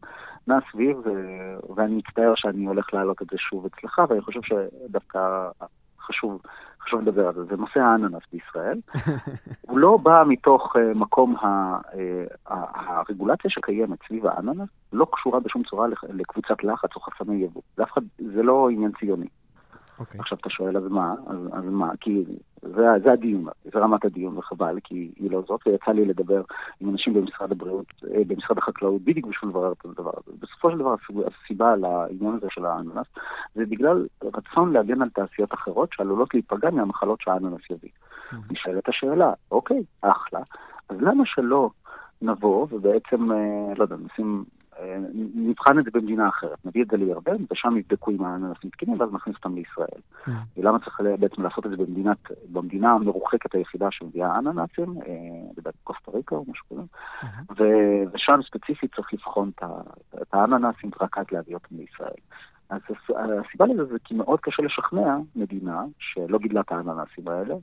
[0.46, 5.48] נע סביב, אה, ואני מצטער שאני הולך להעלות את זה שוב אצלך, ואני חושב שדווקא
[6.00, 6.42] חשוב,
[6.82, 8.78] חשוב לדבר על זה, זה נושא האננס בישראל.
[9.68, 15.62] הוא לא בא מתוך uh, מקום ה, uh, הרגולציה שקיימת סביב האננס, לא קשורה בשום
[15.62, 17.62] צורה לקבוצת לחץ או חסמי יבוא.
[18.18, 19.26] זה לא עניין ציוני.
[20.00, 20.02] Okay.
[20.02, 20.20] אוקיי.
[20.20, 21.14] עכשיו אתה שואל, אז מה?
[21.26, 21.90] אז, אז מה?
[22.00, 22.24] כי
[22.62, 26.42] זה, זה הדיון, זה רמת הדיון, וחבל, כי היא לא זאת, ויצא לי לדבר
[26.80, 30.36] עם אנשים במשרד הבריאות, אה, במשרד החקלאות, בדיוק בשביל לברר את הדבר הזה.
[30.40, 30.94] בסופו של דבר,
[31.26, 33.06] הסיבה לעניין הזה של האננס,
[33.54, 37.90] זה בגלל רצון להגן על תעשיות אחרות שעלולות להיפגע מהמחלות שהאננס יביא.
[37.90, 38.36] Mm-hmm.
[38.50, 40.40] נשאלת השאלה, אוקיי, אחלה,
[40.88, 41.70] אז למה שלא
[42.22, 44.44] נבוא ובעצם, אה, לא יודע, נשים
[45.34, 49.12] נבחן את זה במדינה אחרת, נביא את זה לירדן, ושם יבדקו אם האננסים תקינים, ואז
[49.12, 50.00] נכניס אותם לישראל.
[50.26, 50.30] Mm.
[50.56, 52.18] ולמה צריך בעצם לעשות את זה במדינת,
[52.52, 54.94] במדינה המרוחקת היחידה שמביאה אננסים,
[55.56, 57.62] לדעתי אה, קוסטה ריקה או משהו כזה, mm-hmm.
[58.12, 59.50] ושם ספציפית צריך לבחון
[60.22, 62.20] את האננסים רק עד להביא אותם לישראל.
[62.70, 67.54] אז הסיבה לזה זה כי מאוד קשה לשכנע מדינה שלא גידלה את האננסים האלה,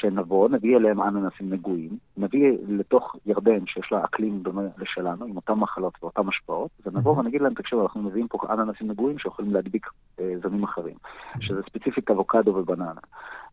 [0.00, 5.52] שנבוא, נביא אליהם אננסים נגועים, נביא לתוך ירדן, שיש לה אקלים דומה לשלנו, עם אותן
[5.52, 9.86] מחלות ואותן השפעות, ונבוא ונגיד להם, תקשיבו, אנחנו מביאים פה אננסים נגועים שיכולים להדביק
[10.20, 10.94] אה, זנים אחרים,
[11.40, 12.92] שזה ספציפית אבוקדו ובננה.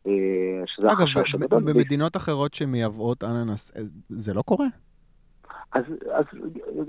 [0.07, 0.11] אה,
[0.65, 1.59] שזה אגב, החשש הגדול.
[1.59, 4.67] אגב, במדינות אחרות שמייבאות אננס, אה, זה לא קורה?
[5.73, 6.25] אז, אז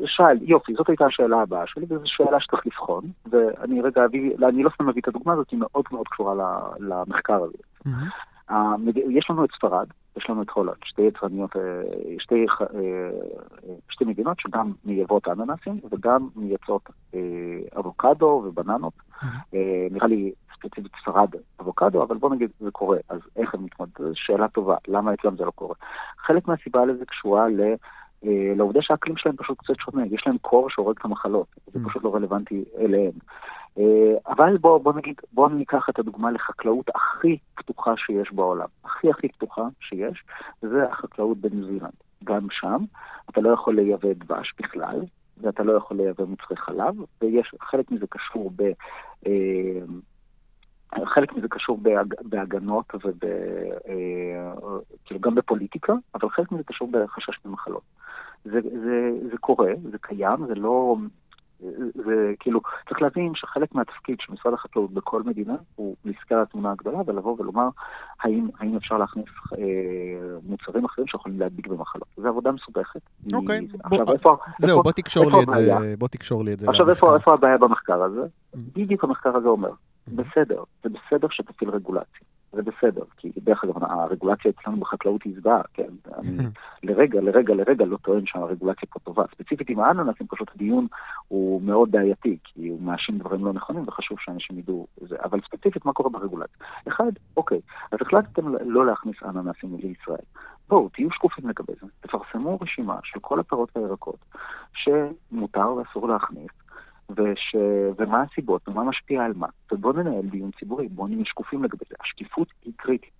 [0.07, 4.62] שאל, יופי, זאת הייתה השאלה הבאה שלי, וזו שאלה שצריך לבחון, ואני רגע אביא, אני
[4.62, 6.35] לא סתם מביא את הדוגמה הזאת, היא מאוד מאוד קשורה
[6.79, 7.59] למחקר הזה.
[7.87, 8.32] Mm-hmm.
[9.11, 9.87] יש לנו את ספרד,
[10.17, 11.61] יש לנו את הולנד, שתי יצרניות, אה,
[12.19, 13.11] שתי, אה,
[13.88, 17.21] שתי מדינות שגם מייבאות אננסים וגם מייצרות אה,
[17.79, 18.93] אבוקדו ובננות.
[19.91, 21.29] נראה לי ספציפית ספרד
[21.61, 24.07] אבוקדו, אבל בוא נגיד זה קורה, אז איך הם מתמודדים?
[24.15, 25.75] שאלה טובה, למה אצלם זה לא קורה?
[26.19, 27.61] חלק מהסיבה לזה קשורה ל...
[28.57, 31.88] לעובדה שהאקלים שלהם פשוט קצת שונה, יש להם קור שהורג את המחלות, זה mm.
[31.88, 33.12] פשוט לא רלוונטי אליהם.
[33.78, 39.11] אה, אבל בוא, בוא נגיד, בוא ניקח את הדוגמה לחקלאות הכי פתוחה שיש בעולם, הכי
[39.11, 40.24] הכי פתוחה שיש,
[40.62, 41.92] וזה החקלאות בניו זילנד.
[42.24, 42.85] גם שם
[43.30, 45.00] אתה לא יכול לייבא דבש בכלל,
[45.40, 48.62] ואתה לא יכול לייבא מוצרי חלב, ויש, חלק מזה קשור ב...
[49.26, 49.80] אה,
[51.04, 53.24] חלק מזה קשור בהג, בהגנות וב...
[53.88, 54.52] אה,
[55.04, 57.82] כאילו גם בפוליטיקה, אבל חלק מזה קשור בחשש ממחלות.
[58.44, 60.96] זה, זה, זה קורה, זה קיים, זה לא
[61.94, 66.72] זה כאילו, צריך להבין שחלק מהתפקיד של משרד החקלאות בכל מדינה הוא להסתכל על התמונה
[66.72, 67.68] הגדולה ולבוא ולומר
[68.20, 69.27] האם, האם אפשר להכניס
[69.59, 72.09] אה, מוצרים אחרים שיכולים להדביק במחלות.
[72.16, 73.01] זו עבודה מסובכת.
[73.33, 73.68] אוקיי, היא...
[73.88, 76.61] בוא, עכשיו, איפה, זהו, איפה, בוא תקשור איפה לי את זה, בוא תקשור לי את
[76.61, 76.66] זה.
[76.68, 78.22] עכשיו, איפה, איפה הבעיה במחקר הזה?
[78.22, 78.59] Mm-hmm.
[78.72, 80.12] בדיוק המחקר הזה אומר, mm-hmm.
[80.14, 82.27] בסדר, זה בסדר שתפעיל רגולציה.
[82.53, 85.88] זה בסדר, כי דרך אגב, הרגולציה אצלנו בחקלאות היא זוועה, כן?
[86.19, 86.37] אני
[86.83, 89.25] לרגע, לרגע, לרגע לא טוען שהרגולציה פה טובה.
[89.35, 90.87] ספציפית עם האננסים, פשוט הדיון
[91.29, 95.17] הוא מאוד בעייתי, כי הוא מאשים דברים לא נכונים, וחשוב שאנשים ידעו זה.
[95.25, 96.57] אבל ספציפית, מה קורה ברגולציה?
[96.88, 97.61] אחד, אוקיי,
[97.93, 100.25] אז החלטתם לא להכניס אננסים לישראל.
[100.69, 101.87] בואו, תהיו שקופים לגבי זה.
[102.01, 104.19] תפרסמו רשימה של כל הפירות והירקות
[104.75, 106.62] שמותר ואסור להכניס.
[107.11, 107.57] וש...
[107.99, 109.47] ומה הסיבות, ומה משפיע על מה.
[109.73, 111.95] ובואו ננהל דיון ציבורי, בואו נהיה שקופים לגבי זה.
[112.01, 113.11] השקיפות היא קריטית.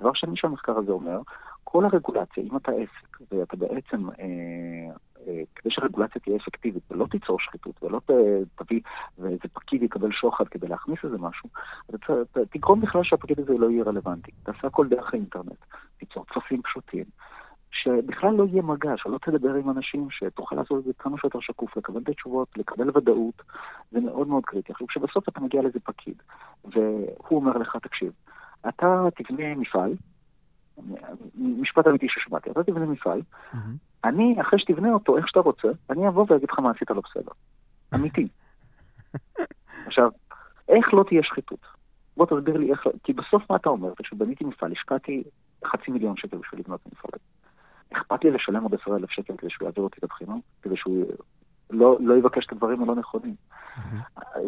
[0.00, 1.20] דבר שני שהמחקר הזה אומר,
[1.64, 4.94] כל הרגולציה, אם אתה עסק, ואתה בעצם, אה,
[5.26, 8.10] אה, כדי שהרגולציה תהיה אפקטיבית ולא תיצור שחיתות ולא ת,
[8.54, 8.80] תביא,
[9.18, 11.48] ואיזה פקיד יקבל שוחד כדי להכניס איזה משהו,
[11.94, 12.12] אתה
[12.50, 14.30] תגרום בכלל שהפקיד הזה לא יהיה רלוונטי.
[14.42, 15.64] תעשה הכל דרך האינטרנט,
[15.98, 17.04] תיצור טפסים פשוטים.
[17.84, 21.76] שבכלל לא יהיה מגע, שלא תדבר עם אנשים, שתוכל לעשות את זה כמה שיותר שקוף,
[21.76, 23.42] לקבל את התשובות, לקבל ודאות,
[23.90, 24.72] זה מאוד מאוד קריטי.
[24.72, 26.22] עכשיו, כשבסוף אתה מגיע לאיזה פקיד,
[26.64, 28.12] והוא אומר לך, תקשיב,
[28.68, 29.94] אתה תבנה מפעל,
[31.34, 33.58] משפט אמיתי ששמעתי, אתה תבנה מפעל, mm-hmm.
[34.04, 37.32] אני, אחרי שתבנה אותו איך שאתה רוצה, אני אבוא ואגיד לך מה עשית לא בסדר.
[37.94, 38.28] אמיתי.
[39.86, 40.10] עכשיו,
[40.68, 41.66] איך לא תהיה שחיתות?
[42.16, 43.92] בוא תסביר לי איך, כי בסוף מה אתה אומר?
[44.02, 45.22] כשבניתי מפעל, השקעתי
[45.64, 47.20] חצי מיליון שקל בשביל לבנות מפעל.
[47.92, 50.34] אכפת לי לשלם עוד עשרה אלף שקל כדי שהוא יעביר אותי את הבחינה?
[50.62, 51.04] כדי שהוא
[51.70, 53.34] לא, לא יבקש את הדברים הלא נכונים.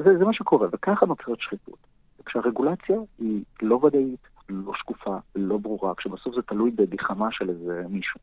[0.05, 1.79] זה, זה מה שקורה, וככה נוצרת שחיתות.
[2.27, 8.21] כשהרגולציה היא לא ודאית, לא שקופה, לא ברורה, כשבסוף זה תלוי בגחמה של איזה מישהו.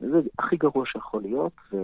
[0.00, 1.52] זה הכי גרוע שיכול להיות.
[1.72, 1.76] ו...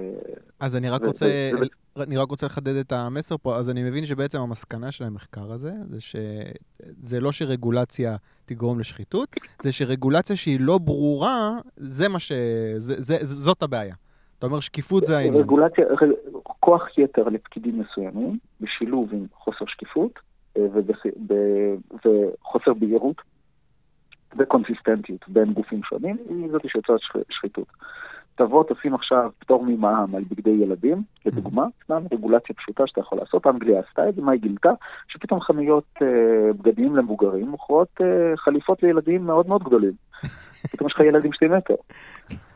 [0.60, 1.06] אז אני רק, ו...
[1.06, 1.85] רוצה, ו...
[2.02, 3.56] אני רק רוצה לחדד את המסר פה.
[3.56, 9.28] אז אני מבין שבעצם המסקנה של המחקר הזה, זה שזה לא שרגולציה תגרום לשחיתות,
[9.62, 12.32] זה שרגולציה שהיא לא ברורה, זה מה ש...
[12.76, 13.94] זה, זה, זאת הבעיה.
[14.38, 15.42] אתה אומר שקיפות זה העניין.
[15.42, 15.84] רגולציה,
[16.60, 20.18] כוח יתר לפקידים מסוימים, בשילוב עם חוסר שקיפות
[20.56, 20.62] אה,
[22.04, 23.16] וחוסר בהירות
[24.38, 27.66] וקונסיסטנטיות בין גופים שונים, היא זאת שיוצרת שחיתות.
[28.36, 33.46] תבוא, תשים עכשיו פטור ממע"מ על בגדי ילדים, לדוגמה, סתם רגולציה פשוטה שאתה יכול לעשות,
[33.46, 34.70] אנגליה עשתה את זה, מה היא גילתה?
[35.08, 39.92] שפתאום חנויות אה, בגדים למבוגרים מוכרות אה, חליפות לילדים מאוד מאוד גדולים.
[40.72, 41.74] פתאום יש לך ילדים שתי מטר.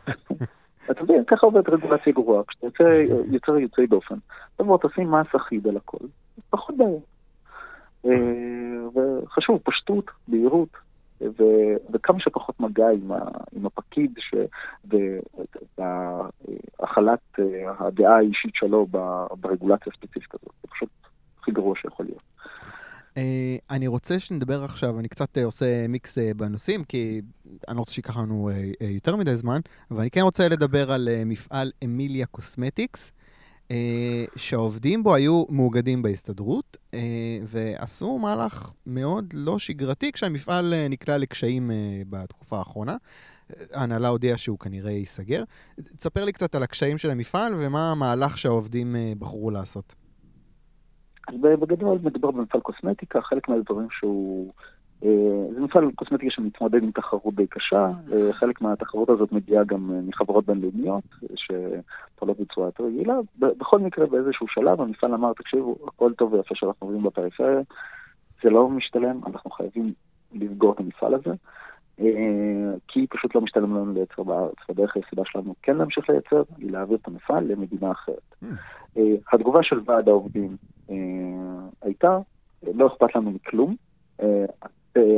[0.91, 2.85] אתה מבין, ככה עובדת רגולציה גרועה, כשאתה
[3.31, 4.15] יוצר יוצאי דופן.
[4.57, 6.07] תבוא, תשים מס אחיד על הכל,
[6.51, 7.01] פחות בעיה.
[8.07, 10.69] אה, וחשוב, פשטות, בהירות,
[11.23, 14.19] ו- וכמה שפחות מגע עם, ה- עם הפקיד
[15.79, 17.45] והחלת אה,
[17.79, 18.87] הדעה האישית שלו
[19.41, 20.55] ברגולציה הספציפית הזאת.
[20.63, 20.89] זה פשוט
[21.41, 22.23] הכי גרוע שיכול להיות.
[23.15, 23.21] אה,
[23.71, 27.21] אני רוצה שנדבר עכשיו, אני קצת אה, עושה mix אה, בנושאים, כי
[27.69, 30.93] אני לא רוצה שייקח לנו אה, אה, יותר מדי זמן, אבל אני כן רוצה לדבר
[30.93, 33.13] על אה, מפעל אמיליה קוסמטיקס,
[34.37, 36.95] שהעובדים בו היו מאוגדים בהסתדרות, אה,
[37.47, 41.71] ועשו מהלך מאוד לא שגרתי כשהמפעל אה, נקלע לקשיים
[42.11, 42.97] בתקופה האחרונה.
[43.73, 45.43] ההנהלה הודיעה שהוא כנראה ייסגר.
[45.77, 49.95] תספר לי קצת על הקשיים של המפעל ומה המהלך שהעובדים בחרו לעשות.
[51.29, 54.53] אז בגדול מדובר במפעל קוסמטיקה, חלק מהדברים שהוא...
[55.05, 59.91] אה, זה מפעל קוסמטיקה שמתמודד עם תחרות די קשה, אה, חלק מהתחרות הזאת מגיעה גם
[59.95, 61.05] אה, מחברות בינלאומיות
[61.37, 63.15] שפועלות בצורה יותר רגילה.
[63.39, 67.61] בכל מקרה, באיזשהו שלב המפעל אמר, תקשיבו, הכל טוב ויפה שאנחנו עובדים בפריפריה,
[68.43, 69.93] זה לא משתלם, אנחנו חייבים
[70.33, 71.31] לסגור את המפעל הזה.
[72.89, 76.99] כי פשוט לא משתלם לנו לייצר בארץ, והדרך היחידה שלנו כן להמשיך לייצר, היא להעביר
[77.03, 78.35] את המפעל למדינה אחרת.
[79.33, 80.57] התגובה של ועד העובדים
[81.83, 82.19] הייתה,
[82.75, 83.77] לא אכפת לנו מכלום,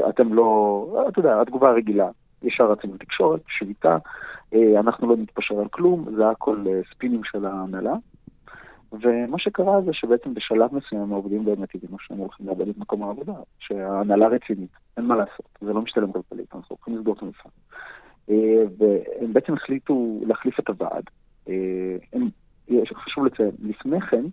[0.08, 2.08] אתם לא, אתה יודע, התגובה הרגילה,
[2.42, 3.96] ישר רצים לתקשורת, שביתה,
[4.80, 7.94] אנחנו לא נתפשר על כלום, זה הכל ספינים של ההנהלה.
[8.92, 13.32] ומה שקרה זה שבעצם בשלב מסוים העובדים באמת הבינו שהם הולכים לאבד את מקום העבודה,
[13.58, 17.52] שההנהלה רצינית, אין מה לעשות, זה לא משתלם כלכלית, אנחנו הולכים לסגור את המפעל.
[18.78, 21.04] והם בעצם החליטו להחליף את הוועד.
[22.12, 22.28] הם,
[22.94, 24.24] חשוב לציין, לפני כן,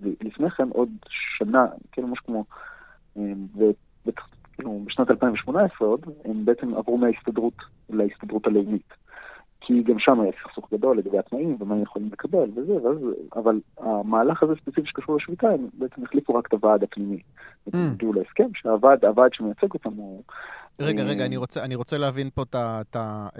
[0.00, 2.44] לפני כן עוד שנה, כאילו משהו כמו,
[4.56, 7.54] כאילו בשנת 2018 עוד, הם בעצם עברו מההסתדרות
[7.90, 8.92] להסתדרות הלאומית.
[9.60, 12.98] כי גם שם היה סכסוך גדול לגבי התנאים ומה הם יכולים לקבל וזה, ואז,
[13.36, 17.16] אבל המהלך הזה ספציפי שקשור לשביתה, הם בעצם החליפו רק את הוועד הפנימי.
[17.16, 17.70] Mm.
[17.72, 20.22] הם הגיעו להסכם שהוועד הוועד שמייצג אותם הוא...
[20.80, 22.42] רגע, רגע, אני רוצה, אני רוצה להבין פה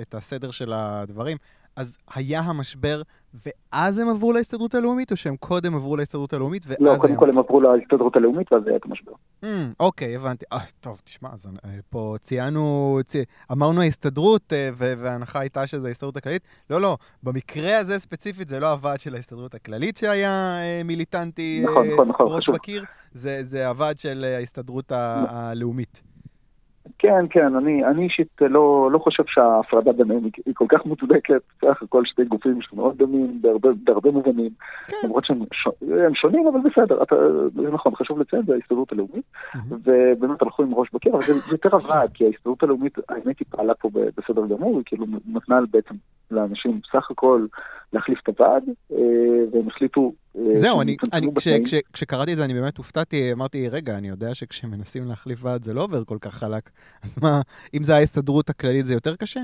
[0.03, 1.37] את הסדר של הדברים.
[1.77, 3.03] אז היה המשבר,
[3.47, 6.77] ואז הם עברו להסתדרות הלאומית, או שהם קודם עברו להסתדרות הלאומית, ואז...
[6.81, 9.13] לא, קודם כל הם עברו להסתדרות הלאומית, ואז היה את המשבר.
[9.45, 9.47] Mm,
[9.81, 10.45] אוקיי, הבנתי.
[10.53, 13.25] אה, טוב, תשמע, אז אה, פה ציינו, צי...
[13.53, 16.43] אמרנו ההסתדרות, אה, וההנחה הייתה שזה ההסתדרות הכללית.
[16.71, 22.09] לא, לא, במקרה הזה ספציפית זה לא הוועד של ההסתדרות הכללית שהיה מיליטנטי נכון, נכון,
[22.09, 26.03] נכון, ראש בקיר, זה, זה הוועד של ההסתדרות הלאומית.
[26.99, 31.83] כן, כן, אני, אני אישית לא, לא חושב שההפרדה ביניהם היא כל כך מוצדקת, סך
[31.83, 34.51] הכל שתי גופים שמאוד דומים בהרבה, בהרבה מובנים,
[34.87, 34.97] כן.
[35.05, 35.69] למרות שהם ש...
[36.15, 37.17] שונים, אבל בסדר, אתה,
[37.55, 39.59] זה נכון, חשוב לציין, זה ההסתדרות הלאומית, mm-hmm.
[39.71, 43.75] ובאמת הלכו עם ראש בקר, אבל זה, יותר הוועד, כי ההסתדרות הלאומית, האמת היא פעלה
[43.75, 45.95] פה בסדר גמור, היא כאילו נתנה בעצם
[46.31, 47.47] לאנשים סך הכל
[47.93, 48.97] להחליף את הוועד, אה,
[49.53, 50.13] והם החליטו...
[50.39, 54.09] אה, זהו, אני, אני כש, כש, כשקראתי את זה אני באמת הופתעתי, אמרתי, רגע, אני
[54.09, 56.71] יודע שכשמנסים להחליף ועד זה לא עובר כל כך חלק,
[57.03, 57.41] אז מה,
[57.75, 59.41] אם זה ההסתדרות הכללית זה יותר קשה?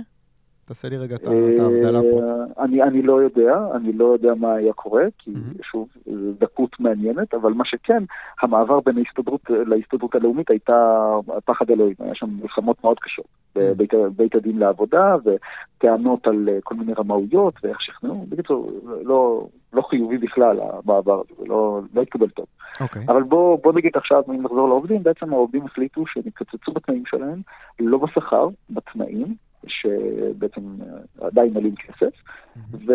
[0.65, 2.21] תעשה לי רגע את ההבדלה פה.
[2.23, 5.65] אה, אני, אני לא יודע, אני לא יודע מה היה קורה, כי mm-hmm.
[5.65, 8.03] שוב, זו דקות מעניינת, אבל מה שכן,
[8.43, 11.03] המעבר בין ההסתדרות להסתדרות הלאומית הייתה
[11.45, 13.27] פחד אלוהים, היה שם מלחמות מאוד קשות.
[13.57, 18.27] בבית, בית הדין לעבודה, וטענות על כל מיני רמאויות, ואיך שכנעו.
[18.29, 18.73] בקיצור,
[19.03, 22.47] לא, לא חיובי בכלל המעבר הזה, זה לא, לא התקבל טוב.
[22.47, 22.83] Okay.
[22.83, 23.05] אוקיי.
[23.09, 27.41] אבל בוא, בוא נגיד עכשיו, אם נחזור לעובדים, בעצם העובדים החליטו שהם יקצצו בתנאים שלהם,
[27.81, 29.35] לא בשכר, בתנאים,
[29.67, 32.15] שבעצם אה, עדיין עלים כסף,
[32.87, 32.93] ו,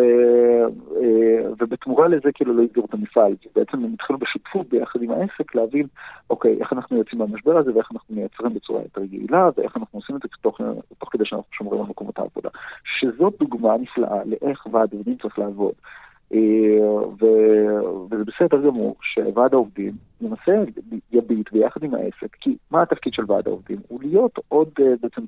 [0.95, 3.35] אה, ובתמורה לזה כאילו לא יסגרו את המפעל.
[3.55, 5.87] בעצם הם התחילו בשותפות ביחד עם העסק להבין,
[6.29, 10.15] אוקיי, איך אנחנו יוצאים מהמשבר הזה ואיך אנחנו מייצרים בצורה יותר יעילה, ואיך אנחנו עושים
[10.15, 10.61] את זה תוך,
[10.97, 12.49] תוך כדי שאנחנו שומרים על מקומות העבודה.
[12.83, 15.73] שזאת דוגמה נפלאה לאיך ועד עובדים צריך לעבוד.
[17.19, 20.51] וזה בסדר גמור שוועד העובדים למעשה
[21.11, 23.77] יביט ביחד עם העסק, כי מה התפקיד של ועד העובדים?
[23.87, 24.69] הוא להיות עוד
[25.01, 25.21] בעצם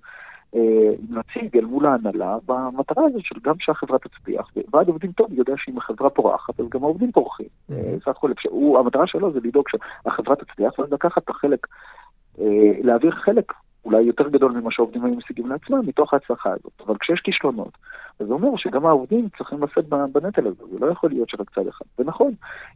[1.09, 4.51] נציג אל מול ההנהלה במטרה הזאת של גם שהחברה תצליח.
[4.73, 7.47] ועד עובדים טוב יודע שאם החברה פורחת, אז גם העובדים פורחים.
[7.99, 8.31] סך הכל,
[8.79, 11.67] המטרה שלו זה לדאוג שהחברה תצליח, ואז לקחת את החלק,
[12.83, 13.53] להעביר חלק
[13.86, 16.82] אולי יותר גדול ממה שהעובדים היו משיגים לעצמם, מתוך ההצלחה הזאת.
[16.86, 17.78] אבל כשיש כישלונות,
[18.20, 21.68] אז זה אומר שגם העובדים צריכים לשאת בנטל הזה, זה לא יכול להיות שרק צד
[21.68, 21.86] אחד.
[22.00, 22.32] ונכון,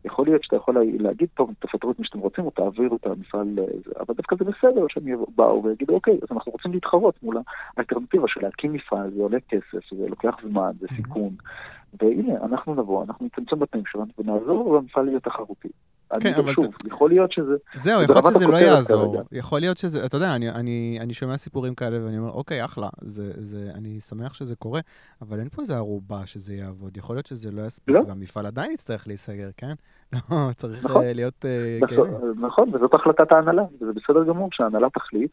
[0.06, 3.48] יכול להיות שאתה יכול להגיד, טוב, תפטרו את מי שאתם רוצים, או תעבירו את המפעל,
[4.00, 5.04] אבל דווקא זה בסדר שהם
[5.36, 7.38] באו ויגידו, אוקיי, אז אנחנו רוצים להתחרות מול
[7.78, 11.30] האלטרנטיבה של להקים מפעל, זה עולה כסף, זה לוקח זמן, זה סיכון.
[12.02, 15.70] והנה, אנחנו נבוא, אנחנו נצמצם בתנאים שלנו ונעזור, והמפעל יהיה תחרותי.
[16.22, 16.54] כן, אבל...
[16.54, 17.56] שוב, יכול להיות שזה...
[17.76, 19.24] זהו, יכול להיות שזה לא יעזור.
[19.32, 22.88] יכול להיות שזה, אתה יודע, אני, אני, אני שומע סיפורים כאלה ואני אומר, אוקיי, אחלה,
[23.02, 24.80] זה, זה, אני שמח שזה קורה,
[25.22, 26.98] אבל אין פה איזה ערובה שזה יעבוד.
[26.98, 28.02] יכול להיות שזה לא יספיק, לא?
[28.08, 29.74] והמפעל עדיין יצטרך להיסגר, כן?
[30.32, 31.46] לא, צריך נכון, להיות...
[31.82, 32.46] נכון, כן.
[32.46, 35.32] נכון, וזאת החלטת ההנהלה, וזה בסדר גמור שההנהלה תחליט.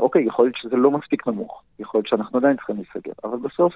[0.00, 3.74] אוקיי, יכול להיות שזה לא מספיק נמוך, יכול להיות שאנחנו עדיין צריכים להיסגר, אבל בסוף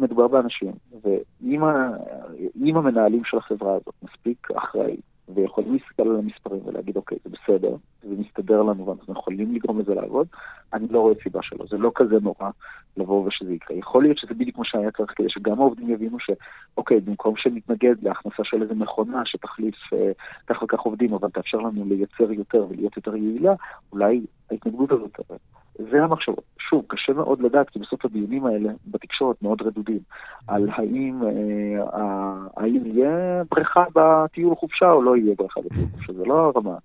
[0.00, 4.96] מדובר באנשים, ואם המנהלים של החברה הזאת מספיק אחראי
[5.34, 9.94] ויכולים להסתכל על המספרים ולהגיד, אוקיי, זה בסדר, זה מסתדר לנו ואנחנו יכולים לגרום לזה
[9.94, 10.26] לעבוד,
[10.72, 11.64] אני לא רואה סיבה שלא.
[11.70, 12.50] זה לא כזה נורא
[12.96, 13.76] לבוא ושזה יקרה.
[13.76, 18.44] יכול להיות שזה בדיוק מה שהיה צריך כדי שגם העובדים יבינו שאוקיי, במקום שנתנגד להכנסה
[18.44, 20.12] של איזה מכונה שתחליף אה,
[20.46, 23.54] כך וכך עובדים, אבל תאפשר לנו לייצר יותר ולהיות יותר יעילה,
[23.92, 25.20] אולי ההתנגדות הזאת
[25.78, 26.44] זה המחשבות.
[26.58, 30.00] שוב, קשה מאוד לדעת, כי בסוף הדיונים האלה בתקשורת מאוד רדודים,
[30.48, 36.24] על האם, אה, האם יהיה בריכה בטיול חופשה או לא יהיה בריכה בטיול חופשה, זה
[36.24, 36.76] לא הרמה.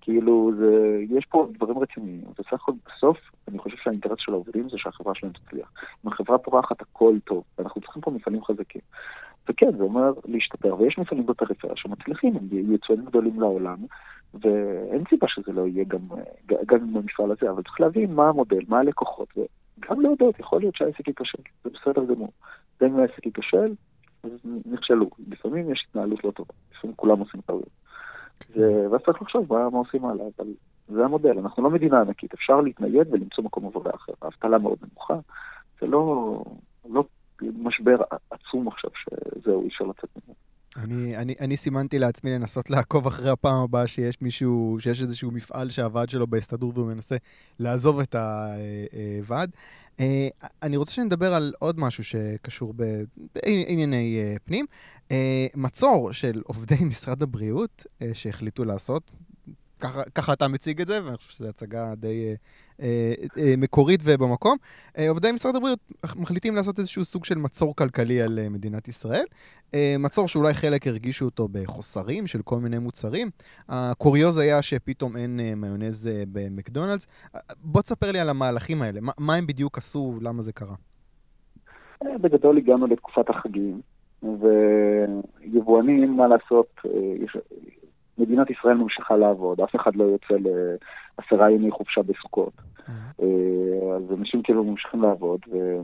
[0.00, 4.78] כאילו, זה, יש פה דברים רציניים, וסך הכל בסוף, אני חושב שהאינטרס של העובדים זה
[4.78, 5.72] שהחברה שלהם תצליח.
[6.04, 8.82] אם החברה פורחת, הכל טוב, ואנחנו צריכים פה מפעלים חזקים.
[9.48, 13.76] וכן, זה אומר להשתפר, ויש מפעלים בפריפריה שמצליחים, הם יצואנים גדולים לעולם,
[14.34, 16.00] ואין סיבה שזה לא יהיה גם,
[16.66, 20.76] גם עם המפעל הזה, אבל צריך להבין מה המודל, מה הלקוחות, וגם להודות, יכול להיות
[20.76, 22.32] שהעסק ייכשל, זה בסדר גמור.
[22.82, 23.74] גם אם העסק ייכשל,
[24.24, 24.30] אז
[24.66, 25.10] נכשלו.
[25.28, 27.80] לפעמים יש התנהלות לא טובה, לפעמים כולם עושים טעויות.
[28.56, 30.46] ואז צריך לחשוב מה, מה עושים הלאה, אבל
[30.88, 31.38] זה המודל.
[31.38, 34.12] אנחנו לא מדינה ענקית, אפשר להתנייד ולמצוא מקום עבודה אחר.
[34.22, 35.14] האבטלה מאוד נמוכה,
[35.80, 36.42] זה לא,
[36.90, 37.04] לא
[37.42, 37.96] משבר
[38.30, 40.49] עצום עכשיו שזהו, אי אפשר לצאת ממנו.
[40.76, 45.70] אני, אני, אני סימנתי לעצמי לנסות לעקוב אחרי הפעם הבאה שיש מישהו, שיש איזשהו מפעל
[45.70, 47.16] שהוועד שלו בהסתדרות והוא מנסה
[47.58, 48.14] לעזוב את
[49.18, 49.50] הוועד.
[50.00, 50.28] אה,
[50.62, 52.74] אני רוצה שנדבר על עוד משהו שקשור
[53.34, 54.66] בענייני אה, פנים.
[55.10, 59.10] אה, מצור של עובדי משרד הבריאות שהחליטו לעשות,
[59.80, 62.34] ככה, ככה אתה מציג את זה, ואני חושב שזו הצגה די אה, אה,
[63.58, 64.56] מקורית ובמקום.
[64.98, 65.78] אה, עובדי משרד הבריאות
[66.16, 69.24] מחליטים לעשות איזשהו סוג של מצור כלכלי על מדינת ישראל.
[69.98, 73.30] מצור שאולי חלק הרגישו אותו בחוסרים של כל מיני מוצרים.
[73.68, 77.06] הקוריוז היה שפתאום אין מיונז במקדונלדס.
[77.64, 80.74] בוא תספר לי על המהלכים האלה, מה, הם בדיוק עשו, למה זה קרה.
[82.04, 83.80] בגדול הגענו לתקופת החגים,
[84.22, 86.80] ויבואנים, מה לעשות,
[88.20, 92.52] מדינת ישראל ממשיכה לעבוד, אף אחד לא יוצא לעשרה ימי חופשה בסוכות.
[92.56, 93.22] Mm-hmm.
[93.22, 95.80] אה, אז אנשים כאילו ממשיכים לעבוד, ו...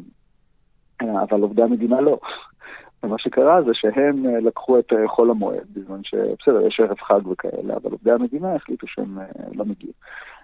[1.02, 2.18] אה, אבל עובדי המדינה לא.
[3.02, 6.14] ומה שקרה זה שהם אה, לקחו את חול המועד, בזמן ש...
[6.14, 9.18] בסדר, יש ערב חג וכאלה, אבל עובדי המדינה החליטו שהם
[9.54, 9.94] לא מגיעים.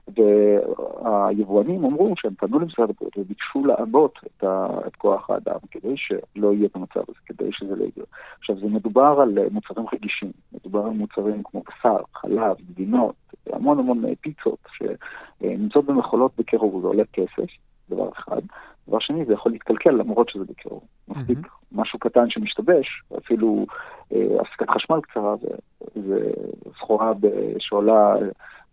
[0.08, 4.66] והיבואנים אמרו שהם פנו למשרד הבריאות וביקשו לעבות את, ה...
[4.86, 8.04] את כוח האדם כדי שלא יהיה במצב הזה, כדי שזה לא יגיע.
[8.38, 13.14] עכשיו, זה מדובר על מוצרים רגישים, מדובר על מוצרים כמו בשר, חלב, גבינות,
[13.52, 17.50] המון המון פיצות שנמצאות במכולות בקירור, זה עולה כסף,
[17.90, 18.40] דבר אחד.
[18.88, 20.82] דבר שני, זה יכול להתקלקל למרות שזה בקירור.
[21.08, 21.72] מספיק mm-hmm.
[21.72, 23.66] משהו קטן שמשתבש, אפילו
[24.12, 25.34] אה, הפסקת חשמל קצרה,
[25.94, 26.30] זה
[26.78, 27.12] סחורה
[27.58, 28.14] שעולה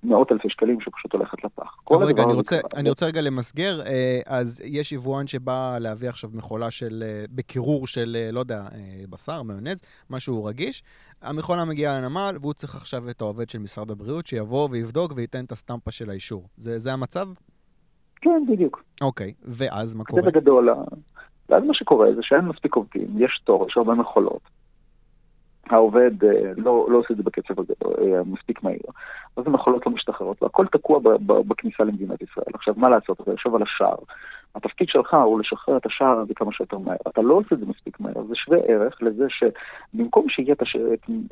[0.04, 1.76] מאות אלפי שקלים שפשוט הולכת לפח.
[1.92, 3.82] אז רגע, אני רוצה, אני רוצה רגע למסגר.
[3.86, 8.64] אה, אז יש יבואן שבא להביא עכשיו מכולה של, אה, בקירור של, אה, לא יודע,
[9.10, 10.84] בשר, מיונז, משהו רגיש.
[11.22, 15.52] המכולה מגיעה לנמל, והוא צריך עכשיו את העובד של משרד הבריאות שיבוא ויבדוק וייתן את
[15.52, 16.48] הסטמפה של האישור.
[16.58, 17.28] זה, זה המצב?
[18.22, 18.84] כן, בדיוק.
[19.02, 20.22] אוקיי, ואז מה קורה?
[20.22, 20.70] זה בגדול,
[21.50, 24.42] ואז מה שקורה זה שאין מספיק עובדים, יש תור, יש הרבה מכולות.
[25.70, 28.82] העובד אה, לא, לא עושה את זה בקצב אה, מספיק מהיר.
[29.38, 32.52] אז המכולות לא משתחררות, והכל תקוע בכניסה למדינת ישראל.
[32.54, 33.22] עכשיו, מה לעשות?
[33.22, 33.98] אתה יושב על השער.
[34.56, 36.98] התפקיד שלך הוא לשחרר את השער הזה כמה שיותר מהר.
[37.08, 38.24] אתה לא עושה את זה מספיק מהר.
[38.28, 40.76] זה שווה ערך לזה שבמקום שיהיה את, הש...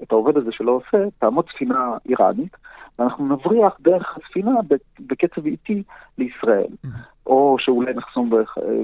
[0.03, 2.57] את העובד הזה שלא עושה, תעמוד ספינה איראנית,
[2.99, 4.51] ואנחנו נבריח דרך הספינה
[4.99, 5.83] בקצב איטי
[6.17, 6.67] לישראל.
[6.85, 6.89] Mm-hmm.
[7.27, 8.29] או שאולי נחסום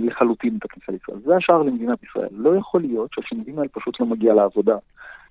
[0.02, 1.18] לחלוטין את הכניסה לישראל.
[1.26, 2.30] זה השער למדינת ישראל.
[2.32, 4.76] לא יכול להיות שהתלמידים האלה פשוט לא מגיע לעבודה.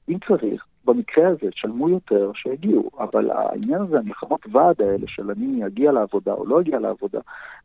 [0.09, 2.91] אם צריך, במקרה הזה תשלמו יותר, שיגיעו.
[2.99, 7.19] אבל העניין הזה, המלחמות ועד האלה של אני אגיע לעבודה או לא אגיע לעבודה,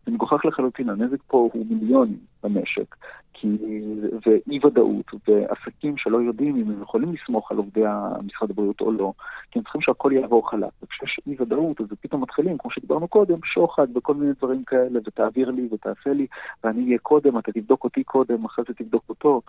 [0.05, 2.95] זה מגוחך לחלוטין, הנזק פה הוא מיליונים במשק.
[3.39, 3.57] כי
[4.25, 7.83] זה אי ודאות, ועסקים שלא יודעים אם הם יכולים לסמוך על עובדי
[8.25, 9.13] משרד הבריאות או לא,
[9.51, 10.69] כי הם צריכים שהכל יעבור חלק.
[10.83, 15.51] וכשיש אי ודאות, אז פתאום מתחילים, כמו שדיברנו קודם, שוחד וכל מיני דברים כאלה, ותעביר
[15.51, 16.27] לי ותעשה לי,
[16.63, 19.41] ואני אהיה קודם, אתה תבדוק אותי קודם, אחרי זה תבדוק אותו.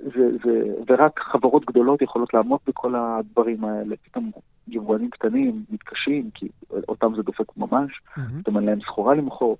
[0.00, 3.96] ו- ו- ורק חברות גדולות יכולות לעמוד בכל הדברים האלה.
[4.02, 4.30] פתאום
[4.68, 6.48] יבואנים קטנים מתקשים, כי
[6.88, 8.00] אותם זה דופק ממש,
[8.40, 9.56] פתאום אין להם סחורה למכור.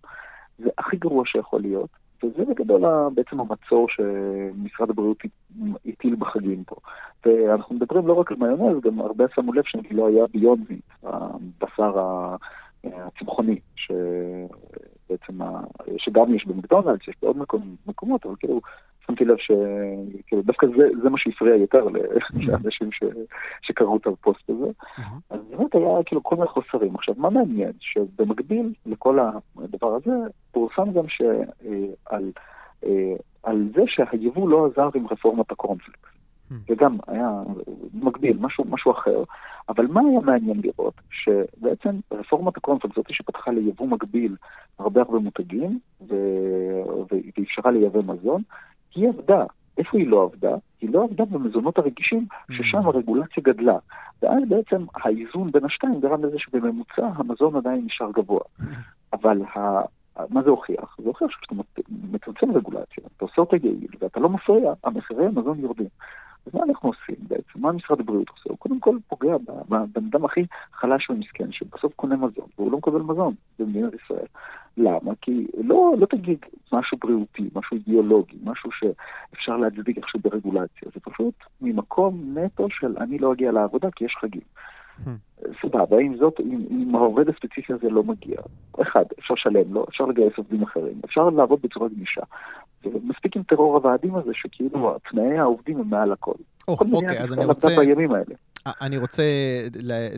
[0.58, 1.90] זה הכי גרוע שיכול להיות.
[2.24, 2.82] וזה בגדול
[3.14, 5.18] בעצם המצור שמשרד הבריאות
[5.86, 6.76] הטיל בחגים פה.
[7.26, 11.92] ואנחנו מדברים לא רק על מיונז, גם הרבה שמו לב שלא היה ביונזית, הבשר
[12.84, 15.38] הצמחוני, שבעצם,
[15.98, 17.36] שגם יש במקדונלדס, יש בעוד
[17.86, 18.60] מקומות, אבל כאילו,
[19.06, 21.86] שמתי לב שכאילו דווקא זה, זה מה שהפריע יותר
[22.48, 23.02] לאנשים ש,
[23.62, 24.70] שקראו את הפוסט הזה.
[25.30, 26.94] אז באמת היה כאילו כל מיני חוסרים.
[26.94, 27.72] עכשיו, מה מעניין?
[27.80, 29.18] שבמקביל לכל
[29.58, 30.12] הדבר הזה,
[30.52, 32.32] פורסם גם שעל
[33.42, 36.08] על זה שהיבוא לא עזר עם רפורמת הקורנפלקס.
[36.68, 37.30] וגם היה
[37.94, 39.24] מקביל, משהו, משהו אחר.
[39.68, 40.94] אבל מה היה מעניין לראות?
[41.10, 44.36] שבעצם רפורמת הקורנפלקס זאת שפתחה ליבוא מקביל
[44.78, 48.42] הרבה הרבה מותגים, ואפשרה לייבא מזון,
[48.96, 49.44] היא עבדה.
[49.78, 50.56] איפה היא לא עבדה?
[50.80, 53.78] היא לא עבדה במזונות הרגישים, ששם הרגולציה גדלה.
[54.22, 58.40] ואז בעצם האיזון בין השתיים גרם לזה שבממוצע המזון עדיין נשאר גבוה.
[59.12, 59.80] אבל ה...
[60.30, 60.96] מה זה הוכיח?
[60.98, 61.54] זה הוכיח שכשאתה
[62.12, 65.88] מצמצם רגולציה, אתה עושה אותה יעיל ואתה לא מפריע, המחירי המזון יורדים.
[66.46, 67.60] אז מה אנחנו עושים בעצם?
[67.60, 68.50] מה משרד הבריאות עושה?
[68.50, 73.00] הוא קודם כל פוגע בבן אדם הכי חלש ומסכן, שבסוף קונה מזון, והוא לא מקבל
[73.00, 74.26] מזון במדינת ישראל.
[74.76, 75.12] למה?
[75.20, 76.38] כי לא, לא תגיד
[76.72, 80.88] משהו בריאותי, משהו אידיאולוגי, משהו שאפשר להצדיק איכשהו ברגולציה.
[80.94, 84.42] זה פשוט ממקום נטו של אני לא אגיע לעבודה כי יש חגים.
[85.62, 86.40] סבבה, עם זאת,
[86.70, 88.36] אם העובד הספציפי הזה לא מגיע,
[88.82, 92.22] אחד, אפשר לשלם לו, אפשר לגייס עובדים אחרים, אפשר לעבוד בצורה גמישה.
[92.94, 96.34] ומספיק עם טרור הוועדים הזה, שכאילו תנאי העובדים הם מעל הכל.
[96.68, 97.68] אוקיי, אז אני רוצה...
[98.80, 99.22] אני רוצה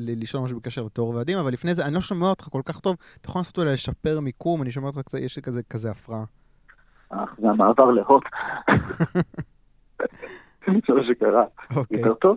[0.01, 2.97] לשאול משהו בקשר לטרור ועדים, אבל לפני זה, אני לא שומע אותך כל כך טוב,
[3.21, 6.25] אתה יכול לעשות אולי לשפר מיקום, אני שומע אותך קצת, יש לי כזה הפרעה.
[7.13, 8.25] אה, זה המעבר להוט.
[10.67, 11.45] זה מה שקרה.
[11.77, 11.99] אוקיי.
[11.99, 12.37] יותר טוב?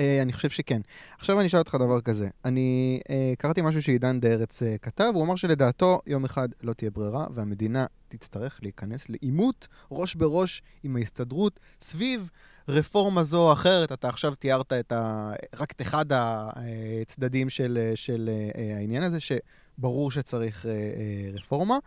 [0.00, 0.80] Uh, אני חושב שכן.
[1.18, 2.28] עכשיו אני אשאל אותך דבר כזה.
[2.44, 6.72] אני uh, קראתי משהו שעידן דה ארץ uh, כתב, הוא אמר שלדעתו יום אחד לא
[6.72, 12.30] תהיה ברירה, והמדינה תצטרך להיכנס לעימות ראש בראש עם ההסתדרות סביב
[12.68, 13.92] רפורמה זו או אחרת.
[13.92, 15.32] אתה עכשיו תיארת את ה...
[15.56, 21.78] רק את אחד הצדדים של, של uh, העניין הזה, שברור שצריך uh, uh, רפורמה.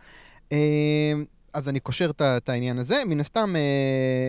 [1.54, 3.02] אז אני קושר את העניין הזה.
[3.06, 3.60] מן הסתם, אה,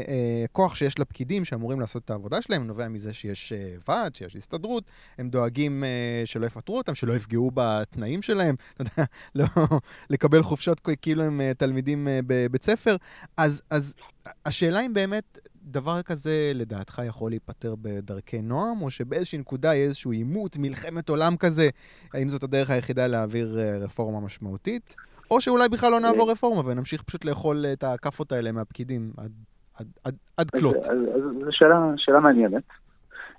[0.08, 4.36] אה, כוח שיש לפקידים שאמורים לעשות את העבודה שלהם, נובע מזה שיש אה, ועד, שיש
[4.36, 4.84] הסתדרות,
[5.18, 9.04] הם דואגים אה, שלא יפטרו אותם, שלא יפגעו בתנאים שלהם, אתה יודע,
[9.36, 9.46] לא,
[10.10, 12.96] לקבל חופשות כאילו הם אה, תלמידים אה, בבית ספר.
[13.38, 13.94] אז, אז
[14.46, 20.12] השאלה אם באמת דבר כזה לדעתך יכול להיפתר בדרכי נועם, או שבאיזושהי נקודה יהיה איזשהו
[20.12, 21.70] עימות, מלחמת עולם כזה,
[22.14, 24.96] האם זאת הדרך היחידה להעביר אה, רפורמה משמעותית?
[25.32, 29.32] או שאולי בכלל לא נעבור רפורמה ונמשיך פשוט לאכול את הכאפות האלה מהפקידים עד,
[29.80, 30.76] עד, עד, עד כלות.
[31.46, 32.64] זו שאלה, שאלה מעניינת.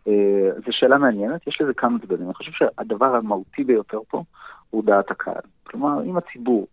[0.09, 2.27] אה, זו שאלה מעניינת, יש לזה כמה צדדים.
[2.27, 4.23] אני חושב שהדבר המהותי ביותר פה
[4.71, 5.43] הוא דעת הקהל.
[5.65, 6.67] כלומר, אם הציבור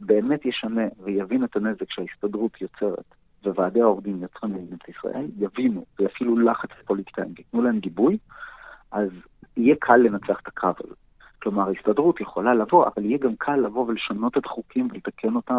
[0.00, 3.04] באמת ישנה ויבין את הנזק שההסתדרות יוצרת
[3.50, 8.18] וועדי העובדים יוצרים במדינת ישראל, יבינו ויפעילו לחץ לפוליטיקאים ויתנו להם גיבוי,
[8.92, 9.08] אז
[9.56, 10.94] יהיה קל לנצח את הקרב הזה.
[11.42, 15.58] כלומר, ההסתדרות יכולה לבוא, אבל יהיה גם קל לבוא ולשנות את החוקים ולתקן אותם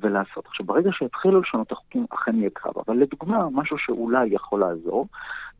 [0.00, 0.46] ולעשות.
[0.46, 2.74] עכשיו, ברגע שיתחילו לשנות את החוקים, אכן יהיה קרב.
[2.86, 5.06] אבל לדוגמה, משהו שאולי יכול לעזור,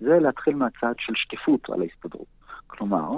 [0.00, 2.26] זה להתחיל מהצעד של שקיפות על ההסתדרות.
[2.66, 3.08] כלומר,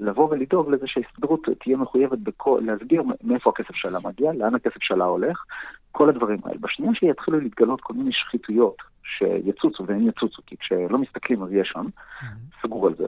[0.00, 5.04] לבוא ולדאוג לזה שההסתדרות תהיה מחויבת בכל, להסביר מאיפה הכסף שלה מגיע, לאן הכסף שלה
[5.04, 5.44] הולך,
[5.92, 6.58] כל הדברים האלה.
[6.60, 11.86] בשנייה שיתחילו להתגלות כל מיני שחיתויות שיצוצו והן יצוצו, כי כשלא מסתכלים אז יש שם,
[11.86, 12.62] mm-hmm.
[12.62, 13.06] סגור על זה.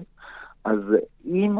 [0.64, 0.80] אז
[1.24, 1.57] אם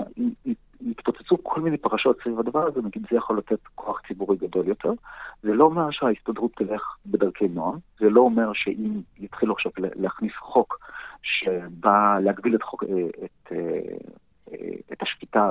[0.81, 4.93] יתפוצצו כל מיני פרשות סביב הדבר הזה, נגיד זה יכול לתת כוח ציבורי גדול יותר.
[5.43, 10.79] זה לא אומר שההסתדרות תלך בדרכי נועם, זה לא אומר שאם יתחילו עכשיו להכניס חוק
[11.23, 13.59] שבא להגביל את, חוק, אה, את, אה,
[14.53, 15.51] אה, את השפיטה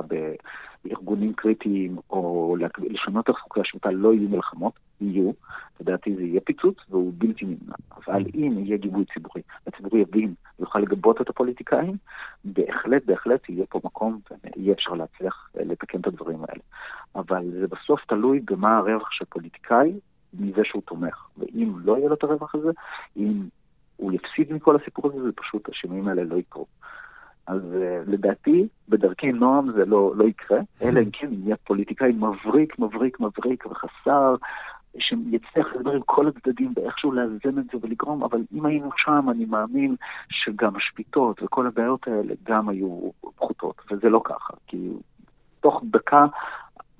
[0.88, 5.30] בארגונים קריטיים, או לשנות את חוקי השפיטה, לא יהיו מלחמות, יהיו.
[5.80, 7.74] לדעתי זה יהיה פיצוץ, והוא בלתי נמנע.
[7.96, 11.96] אבל אם יהיה גיבוי ציבורי, הציבור יבין ויוכל לגבות את הפוליטיקאים,
[12.44, 14.20] בהחלט, בהחלט יהיה פה מקום
[14.56, 16.62] ויהיה אפשר להצליח לתקן את הדברים האלה.
[17.16, 19.92] אבל זה בסוף תלוי במה הרווח של פוליטיקאי
[20.34, 21.28] מזה שהוא תומך.
[21.38, 22.70] ואם לא יהיה לו את הרווח הזה,
[23.16, 23.42] אם
[23.96, 26.66] הוא יפסיד מכל הסיפור הזה, זה פשוט, השינויים האלה לא יקרו.
[27.46, 32.78] אז uh, לדעתי, בדרכי נועם זה לא, לא יקרה, אלא אם כן יהיה פוליטיקאי מבריק,
[32.78, 34.34] מבריק, מבריק וחסר,
[34.98, 39.44] שיצליח לדבר עם כל הצדדים ואיכשהו לאזן את זה ולגרום, אבל אם היינו שם, אני
[39.44, 39.96] מאמין
[40.30, 44.88] שגם השפיטות וכל הבעיות האלה גם היו פחותות, וזה לא ככה, כי
[45.60, 46.26] תוך דקה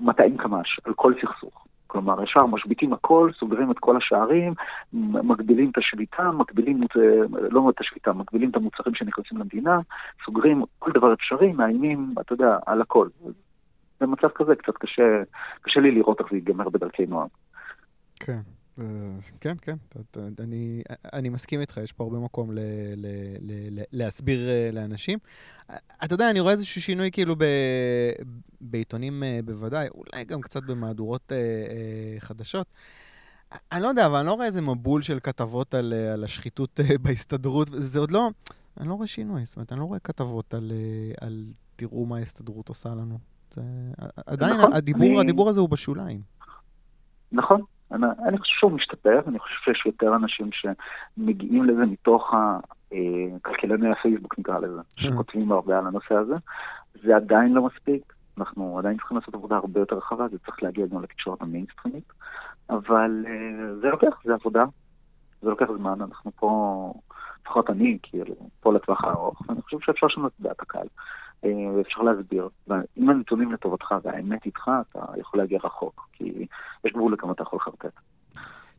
[0.01, 1.66] 200 קמ"ש על כל סכסוך.
[1.97, 4.55] כלומר, ישר משביתים הכל, סוגרים את כל השערים,
[4.93, 6.81] מגבילים את השביתה, מגבילים,
[7.51, 9.79] לא את השביתה, מגבילים את המוצרים שנכנסים למדינה,
[10.25, 13.09] סוגרים כל דבר אפשרי, מאיימים, אתה יודע, על הכל.
[14.01, 15.23] במצב כזה קצת קשה,
[15.63, 17.29] קשה לי לראות איך זה ייגמר בדרכי נועם.
[18.21, 18.41] כן.
[18.79, 18.85] אה,
[19.41, 19.77] כן, כן,
[20.41, 22.59] אני, אני מסכים איתך, יש פה הרבה מקום ל,
[22.97, 23.07] ל,
[23.41, 25.19] ל, ל, להסביר אה, לאנשים.
[26.05, 27.45] אתה יודע, אני רואה איזשהו שינוי כאילו ב,
[28.61, 31.33] בעיתונים אה, בוודאי, אולי גם קצת במהדורות
[32.19, 32.67] חדשות.
[33.73, 37.69] אני לא יודע, אבל אני לא רואה איזה מבול של כתבות על, על השחיתות בהסתדרות,
[37.73, 38.31] זה עוד לא,
[38.81, 40.73] אני לא רואה שינוי, זאת אומרת, אני לא רואה כתבות על,
[41.21, 41.45] על
[41.77, 43.19] תראו מה ההסתדרות עושה לנו.
[43.55, 43.63] זה,
[44.27, 45.21] עדיין נכון, הדיבור, אני...
[45.21, 46.21] הדיבור הזה הוא בשוליים.
[47.33, 47.61] נכון,
[47.93, 53.93] אני, אני חושב שהוא משתפר, אני חושב שיש יותר אנשים שמגיעים לזה מתוך הכלכלני אה,
[53.93, 56.35] הפייסבוק נקרא לזה, שכותבים הרבה על הנושא הזה.
[57.03, 60.87] זה עדיין לא מספיק, אנחנו עדיין צריכים לעשות עבודה הרבה יותר רחבה, זה צריך להגיע
[60.87, 62.13] גם לתקשורת המיינסטרימית,
[62.71, 64.65] אבל uh, זה לוקח, זה עבודה,
[65.43, 66.93] זה לוקח זמן, אנחנו פה,
[67.43, 70.87] לפחות אני, כאילו, פה לטווח הארוך, ואני חושב שאפשר לשנות את דעת הקהל.
[71.45, 72.49] אה, ואפשר להסביר.
[72.69, 76.47] ואם הנתונים לטובתך והאמת איתך, אתה יכול להגיע רחוק, כי
[76.85, 78.01] יש גבול לכמה אתה יכול לחרטט.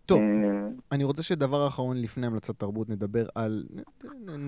[0.06, 3.64] טוב, אה, אני רוצה שדבר אחרון לפני המלצת תרבות נדבר על...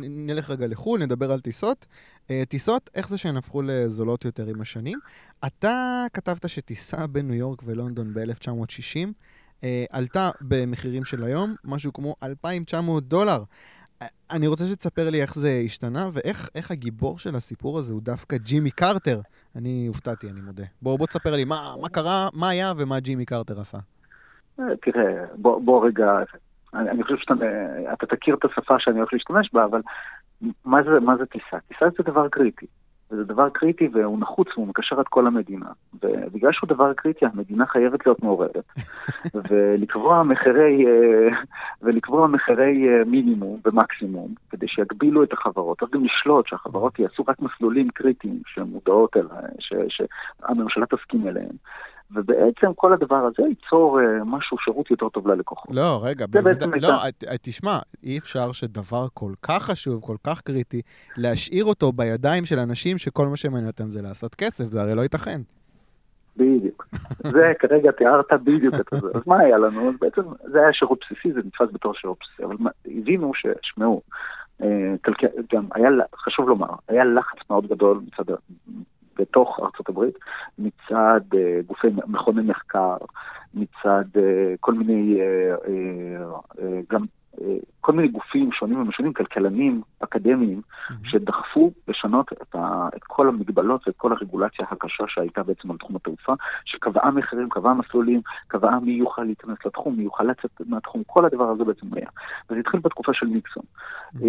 [0.10, 1.86] נלך רגע לחו"ל, נדבר על טיסות.
[2.32, 4.99] אה, טיסות, איך זה שהן הפכו לזולות יותר עם השנים?
[5.47, 13.03] אתה כתבת שטיסה בין ניו יורק ולונדון ב-1960 עלתה במחירים של היום, משהו כמו 2,900
[13.03, 13.43] דולר.
[14.32, 18.72] אני רוצה שתספר לי איך זה השתנה, ואיך הגיבור של הסיפור הזה הוא דווקא ג'ימי
[18.72, 19.20] קרטר.
[19.56, 20.64] אני הופתעתי, אני מודה.
[20.82, 23.78] בוא, בוא תספר לי מה, מה קרה, מה היה ומה ג'ימי קרטר עשה.
[24.60, 26.24] אה, תראה, בוא, בוא רגע,
[26.74, 29.82] אני, אני חושב שאתה תכיר את השפה שאני הולך להשתמש בה, אבל
[30.66, 31.58] מה זה, מה זה טיסה?
[31.68, 32.66] טיסה זה דבר קריטי.
[33.10, 35.66] זה דבר קריטי והוא נחוץ והוא מקשר את כל המדינה.
[36.03, 38.64] ובגלל שהוא דבר קריטי, המדינה חייבת להיות מעורבת.
[39.49, 41.38] ולקבוע מחירי, אה,
[41.82, 45.80] ולקבוע מחירי אה, מינימום ומקסימום, כדי שיגבילו את החברות.
[45.80, 49.53] צריך גם לשלוט שהחברות יעשו רק מסלולים קריטיים שמודעות אליהם,
[49.89, 51.55] שהממשלה תסכים אליהם.
[52.12, 55.76] ובעצם כל הדבר הזה ייצור uh, משהו, שירות יותר טוב ללקוחות.
[55.76, 56.66] לא, רגע, בוודא...
[56.82, 56.97] לא,
[57.41, 60.82] תשמע, אי אפשר שדבר כל כך חשוב, כל כך קריטי,
[61.18, 65.01] להשאיר אותו בידיים של אנשים שכל מה שמעניין אותם זה לעשות כסף, זה הרי לא
[65.01, 65.41] ייתכן.
[66.38, 66.88] בדיוק.
[67.34, 69.07] זה כרגע תיארת בדיוק את זה.
[69.14, 69.89] אז מה היה לנו?
[69.89, 72.55] אז בעצם זה היה שירות בסיסי, זה נתפס בתור שירות בסיסי, אבל
[72.86, 74.01] הבינו ששמעו,
[74.62, 74.95] אה,
[75.53, 78.34] גם היה, חשוב לומר, היה לחץ מאוד גדול מצד
[79.20, 80.17] בתוך ארצות הברית,
[80.59, 82.97] מצד uh, גופי מכוני מחקר,
[83.53, 84.20] מצד uh,
[84.59, 85.20] כל מיני,
[85.65, 87.05] uh, גם
[87.81, 90.93] כל מיני גופים שונים ומשונים, כלכלנים, אקדמיים, mm-hmm.
[91.03, 95.95] שדחפו לשנות את, ה, את כל המגבלות ואת כל הרגולציה הקשה שהייתה בעצם על תחום
[95.95, 96.33] התעופה,
[96.65, 101.49] שקבעה מחירים, קבעה מסלולים, קבעה מי יוכל להיכנס לתחום, מי יוכל לצאת מהתחום, כל הדבר
[101.49, 102.09] הזה בעצם היה.
[102.49, 103.63] וזה התחיל בתקופה של ניקסון.
[104.15, 104.19] Mm-hmm.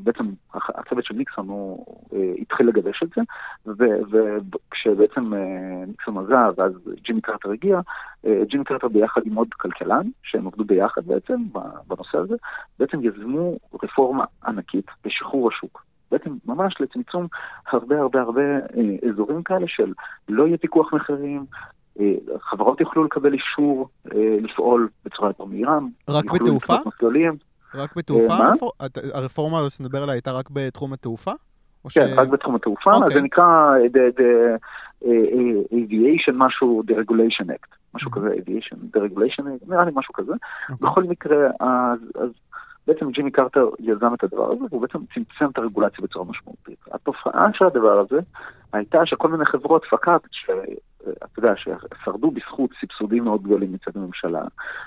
[0.00, 3.22] בעצם הצוות של ניקסון הוא uh, התחיל לגבש את זה,
[3.66, 5.36] וכשבעצם uh,
[5.86, 6.72] ניקסון עזב, ואז
[7.04, 7.80] ג'ימי קרטר הגיע,
[8.26, 11.36] uh, ג'ימי קרטר ביחד עם עוד כלכלן, שהם עבדו ביחד בעצם
[11.86, 12.34] בנושא הזה,
[12.78, 15.82] בעצם יזמו רפורמה ענקית לשחרור השוק.
[16.10, 17.26] בעצם ממש לצמצום
[17.72, 19.92] הרבה הרבה הרבה אה, אזורים כאלה של
[20.28, 21.44] לא יהיה פיקוח מחירים,
[22.00, 25.78] אה, חברות יוכלו לקבל אישור אה, לפעול בצורה יותר מהירה.
[26.08, 26.74] רק בתעופה?
[27.74, 28.34] רק בתעופה?
[28.80, 31.32] אה, הרפורמה הזאת שנדבר עליה הייתה רק בתחום התעופה?
[31.94, 32.18] כן, ש...
[32.18, 32.94] רק בתחום התעופה, okay.
[32.94, 33.14] אוקיי.
[33.14, 34.58] זה נקרא the, the,
[35.72, 38.10] Aviation משהו, the Regulation Act, משהו.
[38.10, 40.32] כזה, Aviation, the Regulation Act, נראה לי משהו כזה.
[40.32, 40.88] אוקיי.
[40.90, 42.30] בכל מקרה, אז, אז
[42.86, 46.78] בעצם ג'ימי קרטר יזם את הדבר הזה, והוא בעצם צמצם את הרגולציה בצורה משמעותית.
[46.92, 48.18] התופעה של הדבר הזה
[48.72, 54.42] הייתה שכל מיני חברות פקאט, שאתה יודע, ששרדו בזכות סבסודים מאוד גדולים מצד הממשלה,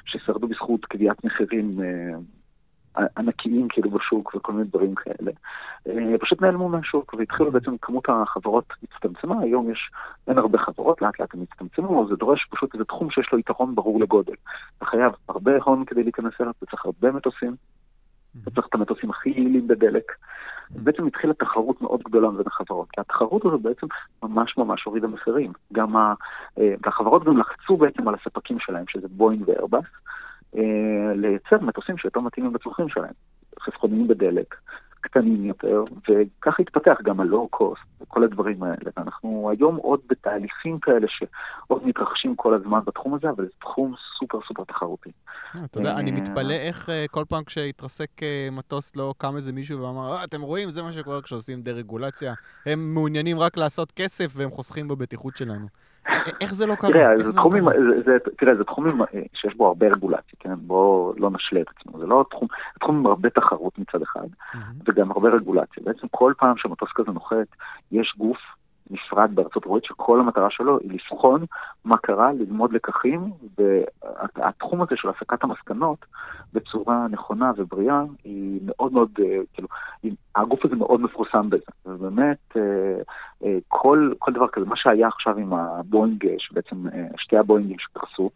[0.05, 2.17] ששרדו בזכות קביעת מחירים אה,
[3.17, 5.31] ענקיים כאילו בשוק וכל מיני דברים כאלה,
[5.87, 9.89] אה, פשוט נעלמו מהשוק והתחילו בעצם כמות החברות הצטמצמה, היום יש,
[10.27, 13.75] אין הרבה חברות, לאט לאט הם הצטמצמו, זה דורש פשוט איזה תחום שיש לו יתרון
[13.75, 14.33] ברור לגודל.
[14.77, 17.55] אתה חייב הרבה הון כדי להיכנס אליו, אתה צריך הרבה מטוסים,
[18.43, 20.11] אתה צריך את המטוסים הכי יעילים בדלק,
[20.71, 23.87] בעצם התחילה תחרות מאוד גדולה בין החברות, כי התחרות הזו בעצם
[24.23, 25.53] ממש ממש הורידה מחירים.
[25.73, 26.13] גם ה...
[26.57, 29.85] והחברות גם לחצו בעצם על הספקים שלהם, שזה בואינג ואיירבאס,
[31.15, 33.13] לייצר מטוסים שיותר מתאימים לצרכים שלהם.
[33.59, 34.55] חסכוניים בדלק,
[35.01, 38.91] קטנים יותר, וכך התפתח גם הלואו-קוסט וכל הדברים האלה.
[38.97, 44.39] ואנחנו היום עוד בתהליכים כאלה שעוד מתרחשים כל הזמן בתחום הזה, אבל זה תחום סופר
[44.47, 45.09] סופר תחרותי.
[45.55, 49.53] אה, אתה יודע, אני מתפלא איך אה, כל פעם כשהתרסק אה, מטוס לא קם איזה
[49.53, 52.33] מישהו ואמר, אתם רואים, זה מה שקורה כשעושים דה-רגולציה.
[52.65, 55.67] הם מעוניינים רק לעשות כסף והם חוסכים בבטיחות שלנו.
[56.41, 56.91] איך זה לא קרה?
[56.91, 58.95] תראה, זה תחומים, זה, זה, תראה, זה תחומים
[59.33, 60.53] שיש בו הרבה רגולציה, כן?
[60.55, 61.99] בואו לא נשלה את עצמנו.
[61.99, 64.57] זה לא תחום, זה תחום עם הרבה תחרות מצד אחד, mm-hmm.
[64.87, 65.83] וגם הרבה רגולציה.
[65.85, 67.47] בעצם כל פעם שמטוס כזה נוחת,
[67.91, 68.37] יש גוף
[68.89, 71.45] נפרד בארצות הברית שכל המטרה שלו היא לבחון
[71.85, 73.31] מה קרה, ללמוד לקחים,
[74.35, 76.05] והתחום הזה של הסקת המסקנות
[76.53, 79.67] בצורה נכונה ובריאה היא מאוד מאוד, אה, כאילו,
[80.35, 81.63] הגוף הזה מאוד מפורסם בזה.
[81.85, 82.61] ובאמת, אה,
[83.38, 86.75] אה, כל, כל דבר כזה, מה שהיה עכשיו עם הבואינג, שבעצם
[87.17, 88.29] שתי הבואינגים שקרסו,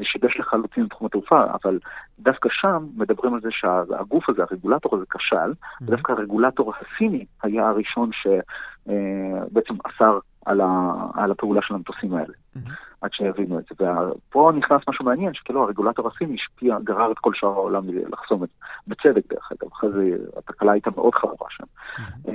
[0.00, 1.78] זה שיבש לחלוטין תחום התעופה, אבל
[2.18, 5.84] דווקא שם מדברים על זה שהגוף הזה, הרגולטור הזה כשל, mm-hmm.
[5.84, 12.70] ודווקא הרגולטור הסיני היה הראשון שבעצם אסר על, ה, על הפעולה של המטוסים האלה, mm-hmm.
[13.00, 13.86] עד שהבינו את זה.
[14.28, 18.48] ופה נכנס משהו מעניין, שכאילו הרגולטור הסיני השפיע, גרר את כל שאר העולם לחסום את
[18.48, 18.54] זה,
[18.86, 21.64] בצדק דרך אגב, אחרי זה התקלה הייתה מאוד חמורה שם.
[21.64, 22.30] Mm-hmm.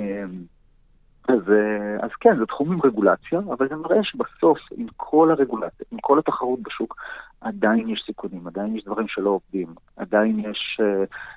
[1.28, 1.52] אז,
[2.00, 6.18] אז כן, זה תחום עם רגולציה, אבל זה מראה שבסוף, עם כל הרגולציה, עם כל
[6.18, 6.96] התחרות בשוק,
[7.40, 10.80] עדיין יש סיכונים, עדיין יש דברים שלא עובדים, עדיין יש,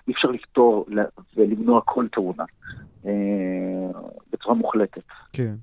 [0.08, 0.86] אי אפשר לפתור
[1.38, 2.44] ולמנוע כל תאונה
[4.34, 5.04] בצורה מוחלטת.
[5.34, 5.56] כן.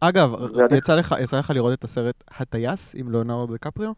[0.00, 0.34] אגב,
[0.76, 3.92] יצא לך, יצא לך לראות את הסרט הטייס עם ליאונרדו דקפריו?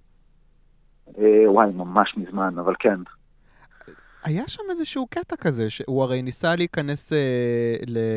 [1.46, 3.00] וואי, ממש מזמן, אבל כן.
[4.24, 7.76] היה שם איזשהו קטע כזה, שהוא הרי ניסה להיכנס אה,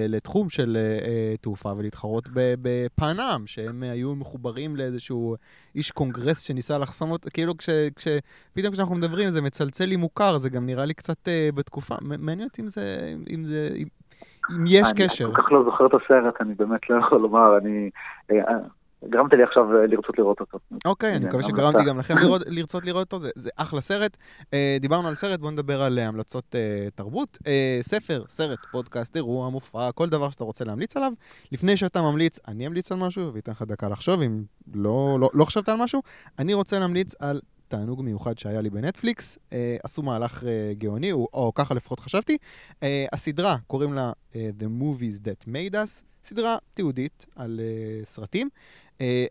[0.09, 5.35] לתחום של אה, תעופה ולהתחרות בפאנאם, שהם היו מחוברים לאיזשהו
[5.75, 8.07] איש קונגרס שניסה לחסום אותו, כאילו כש, כש,
[8.53, 12.47] פתאום כשאנחנו מדברים זה מצלצל לי מוכר, זה גם נראה לי קצת אה, בתקופה, מעניין
[12.47, 12.81] אותי אם זה,
[13.33, 13.87] אם זה, אם,
[14.51, 15.25] אם יש אני קשר.
[15.25, 17.89] אני כל כך לא זוכר את הסרט, אני באמת לא יכול לומר, אני...
[19.03, 20.59] אה, גרמת לי עכשיו אה, לרצות לראות אותו.
[20.85, 22.15] אוקיי, אני מקווה שגרמתי גם לכם
[22.57, 24.17] לרצות לראות אותו, זה אחלה סרט.
[24.53, 26.55] אה, דיברנו על סרט, בואו נדבר על המלצות
[26.95, 27.37] תרבות.
[27.81, 31.11] ספר, סרט, פודקאסט, אירוע, מופע, כל דבר שאתה רוצה להמליץ עליו.
[31.51, 34.43] לפני שאתה ממליץ, אני אמליץ על משהו, ואתן לך דקה לחשוב, אם
[34.75, 36.01] לא, לא, לא חשבת על משהו.
[36.39, 39.37] אני רוצה להמליץ על תענוג מיוחד שהיה לי בנטפליקס.
[39.53, 42.37] אה, עשו מהלך אה, גאוני, או, או ככה לפחות חשבתי.
[42.83, 48.49] אה, הסדרה, קוראים לה אה, The Movies That Made Us, סדרה תיעודית על אה, סרטים.
[49.01, 49.25] אה,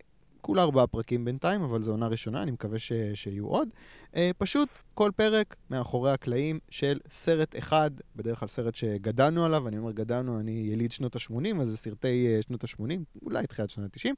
[0.46, 2.92] כולה ארבעה פרקים בינתיים, אבל זו עונה ראשונה, אני מקווה ש...
[3.14, 3.68] שיהיו עוד.
[4.16, 9.78] אה, פשוט כל פרק מאחורי הקלעים של סרט אחד, בדרך כלל סרט שגדלנו עליו, אני
[9.78, 13.96] אומר גדלנו, אני יליד שנות ה-80, אז זה סרטי אה, שנות ה-80, אולי תחילת שנות
[13.96, 14.14] ה-90.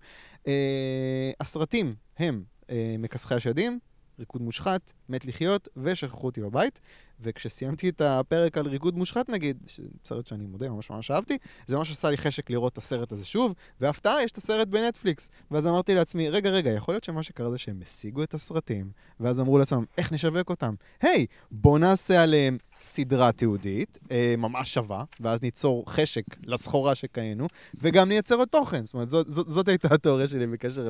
[0.46, 3.78] אה, הסרטים הם אה, מכסחי השדים,
[4.18, 6.80] ריקוד מושחת, מת לחיות, ושכחו אותי בבית.
[7.20, 9.56] וכשסיימתי את הפרק על ריקוד מושחת נגיד,
[10.04, 13.24] סרט שאני מודה, ממש ממש אהבתי, זה ממש עשה לי חשק לראות את הסרט הזה
[13.24, 15.30] שוב, והפתעה, יש את הסרט בנטפליקס.
[15.50, 18.90] ואז אמרתי לעצמי, רגע, רגע, יכול להיות שמה שקרה זה שהם השיגו את הסרטים,
[19.20, 20.74] ואז אמרו לעצמם, איך נשווק אותם?
[21.00, 27.46] היי, hey, בוא נעשה עליהם סדרה תיעודית, אה, ממש שווה, ואז ניצור חשק לסחורה שקיינו,
[27.74, 28.84] וגם נייצר עוד תוכן.
[28.84, 30.88] זאת אומרת, זאת, זאת, זאת הייתה התיאוריה שלי בקשר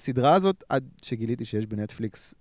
[0.00, 2.34] לסדרה הזאת, עד שגיליתי שיש בנטפליקס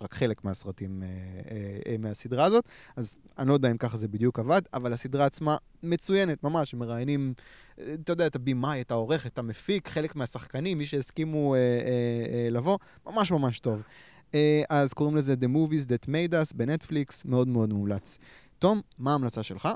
[0.00, 2.64] רק חלק מהסרטים אה, אה, אה, מהסדרה הזאת,
[2.96, 7.34] אז אני לא יודע אם ככה זה בדיוק עבד, אבל הסדרה עצמה מצוינת, ממש, מראיינים,
[7.78, 11.64] אה, אתה יודע, את הבימאי, את העורך, את המפיק, חלק מהשחקנים, מי שהסכימו אה, אה,
[12.44, 13.82] אה, לבוא, ממש ממש טוב.
[14.34, 18.18] אה, אז קוראים לזה The Movies That Made Us בנטפליקס, מאוד מאוד מומלץ.
[18.58, 19.68] תום, מה ההמלצה שלך?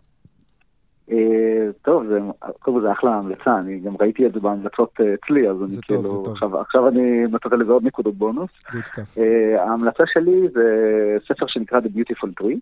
[1.10, 2.18] אה, טוב, זה,
[2.58, 5.82] קודם כל זה אחלה המלצה, אני גם ראיתי את זה בהמלצות אה, אצלי, אז אני
[5.82, 8.50] כאילו, עכשיו, עכשיו אני נתת לזה עוד נקודות בונוס.
[8.68, 10.66] Uh, ההמלצה שלי זה
[11.28, 12.58] ספר שנקרא The Beautiful Tree.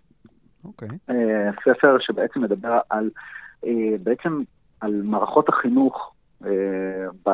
[0.65, 0.89] אוקיי.
[1.11, 1.13] Uh,
[1.65, 3.11] ספר שבעצם מדבר על,
[3.65, 3.69] uh,
[4.03, 4.43] בעצם
[4.81, 6.13] על מערכות החינוך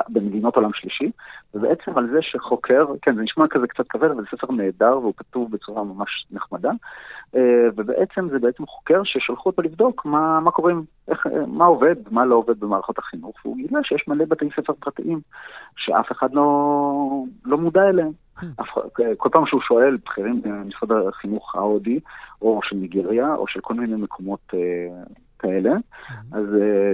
[0.09, 1.11] במדינות עולם שלישי,
[1.55, 5.15] ובעצם על זה שחוקר, כן, זה נשמע כזה קצת כבד, אבל זה ספר נהדר והוא
[5.17, 6.71] כתוב בצורה ממש נחמדה,
[7.35, 12.25] אה, ובעצם זה בעצם חוקר ששלחו אותו לבדוק מה, מה קוראים, איך, מה עובד, מה
[12.25, 15.21] לא עובד במערכות החינוך, והוא גילה שיש מלא בתי ספר פרטיים
[15.77, 18.11] שאף אחד לא, לא מודע אליהם.
[19.17, 22.01] כל פעם שהוא שואל בכירים במשרד החינוך ההודי,
[22.43, 25.03] או של ניגריה, או של כל מיני מקומות אה,
[25.39, 25.73] כאלה,
[26.33, 26.45] אז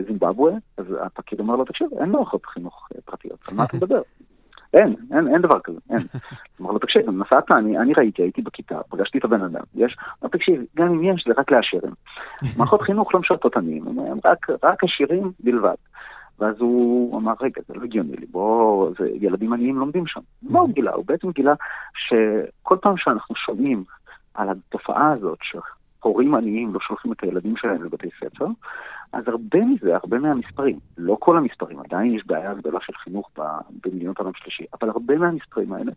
[0.07, 4.03] זימבבואה, אז הפקיד אומר לו, תקשיב, אין מערכות חינוך פרטיות, על מה אתה מדבר?
[4.75, 6.07] אין, אין, אין דבר כזה, אין.
[6.61, 10.31] אמר לו, תקשיב, נסעת, אני, אני ראיתי, הייתי בכיתה, פגשתי את הבן אדם, יש, אמר,
[10.31, 11.93] תקשיב, גם אם יש, זה רק לעשירים.
[12.59, 15.75] מערכות חינוך לא משרתות עניים, הם רק, רק עשירים בלבד.
[16.39, 20.21] ואז הוא אמר, רגע, זה לא הגיוני לי, בוא, זה, ילדים עניים לומדים שם.
[20.43, 20.93] מה הוא גילה?
[20.93, 21.55] הוא בעצם גילה
[21.95, 23.85] שכל פעם שאנחנו שומעים
[24.35, 28.47] על התופעה הזאת, שהורים עניים לא שולחים את הילדים שלהם לבתי ספר,
[29.13, 33.31] אז הרבה מזה, הרבה מהמספרים, לא כל המספרים, עדיין יש בעיה גדולה של חינוך
[33.85, 35.93] במדינות העולם שלישי, אבל הרבה מהמספרים האלה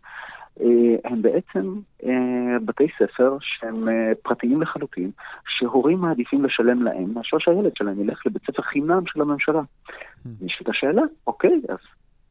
[1.04, 1.74] הם בעצם
[2.04, 5.10] אה, בתי ספר שהם אה, פרטיים לחלוטין,
[5.48, 9.60] שהורים מעדיפים לשלם להם מאשר שהילד שלהם ילך לבית ספר חינם של הממשלה.
[9.60, 10.28] Hmm.
[10.40, 11.78] נשאלת השאלה, אוקיי, אז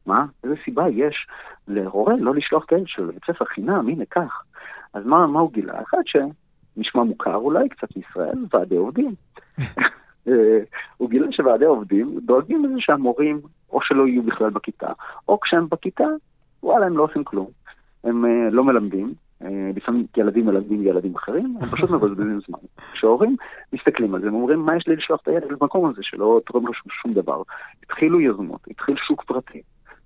[0.06, 1.26] מה, איזה סיבה יש
[1.68, 4.42] להורה לא לשלוח את הילד שלו לבית ספר חינם, הנה כך.
[4.94, 5.82] אז מה, מה הוא גילה?
[5.82, 9.14] אחד שנשמע מוכר אולי, קצת מישראל, ועדי עובדים.
[10.96, 14.92] הוא גילה שוועדי עובדים דואגים לזה שהמורים או שלא יהיו בכלל בכיתה,
[15.28, 16.06] או כשהם בכיתה,
[16.62, 17.61] וואלה, הם לא עושים כלום.
[18.04, 19.46] הם uh, לא מלמדים, uh,
[19.76, 22.58] לפעמים ילדים מלמדים ילדים אחרים, הם פשוט מבזבזים זמן.
[22.92, 23.36] כשהורים
[23.72, 26.66] מסתכלים על זה, הם אומרים, מה יש לי לשלוח את הילד למקום הזה שלא תורם
[26.66, 27.42] לו שום, שום דבר.
[27.82, 29.62] התחילו יוזמות, התחיל שוק פרטי.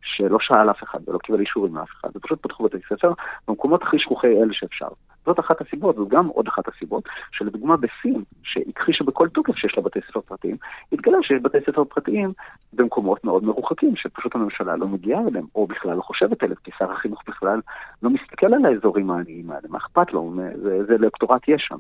[0.07, 3.12] שלא שאל אף אחד ולא קיבל אישורים מאף אחד, ופשוט פתחו בתי ספר
[3.49, 4.88] במקומות הכי שכוחי אל שאפשר.
[5.27, 9.83] זאת אחת הסיבות, זו גם עוד אחת הסיבות, שלדוגמה בסין, שהכחישה בכל תוקף שיש לה
[9.83, 10.57] בתי ספר פרטיים,
[10.93, 12.33] התגלה שיש בתי ספר פרטיים
[12.72, 16.93] במקומות מאוד מרוחקים, שפשוט הממשלה לא מגיעה אליהם, או בכלל לא חושבת עליהם, כי שר
[16.93, 17.61] החינוך בכלל
[18.03, 21.79] לא מסתכל על האזורים העניים האלה, מה אכפת לו, זה, זה לקטורט יש שם.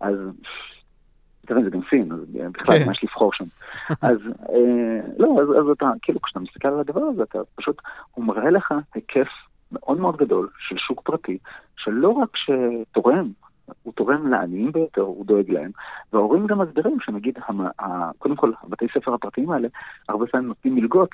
[0.00, 0.16] אז
[1.46, 2.18] תראה, זה גם סין, אז
[2.52, 2.86] בכלל, כן.
[2.86, 3.44] מה יש לבחור שם?
[4.02, 4.18] אז
[4.48, 7.82] אה, לא, אז, אז אתה, כאילו, כשאתה מסתכל על הדבר הזה, אתה פשוט,
[8.14, 9.28] הוא מראה לך היקף
[9.72, 11.38] מאוד מאוד גדול של שוק פרטי,
[11.76, 13.30] שלא רק שתורם,
[13.82, 15.70] הוא תורם לעניים ביותר, הוא דואג להם,
[16.12, 19.68] וההורים גם מסבירים שנגיד, המ, ה, קודם כל, הבתי ספר הפרטיים האלה,
[20.08, 21.10] הרבה פעמים נותנים מלגות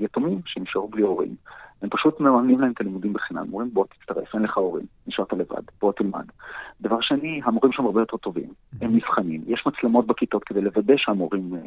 [0.00, 1.34] ליתומים שנשארו בלי הורים.
[1.82, 5.62] הם פשוט מממנים להם את הלימודים בחינם, אומרים בוא תצטרף, אין לך הורים, נשארת לבד,
[5.80, 6.24] בוא תלמד.
[6.80, 8.48] דבר שני, המורים שם הרבה יותר טובים,
[8.80, 11.60] הם נבחנים, יש מצלמות בכיתות כדי לוודא שהמורים אה,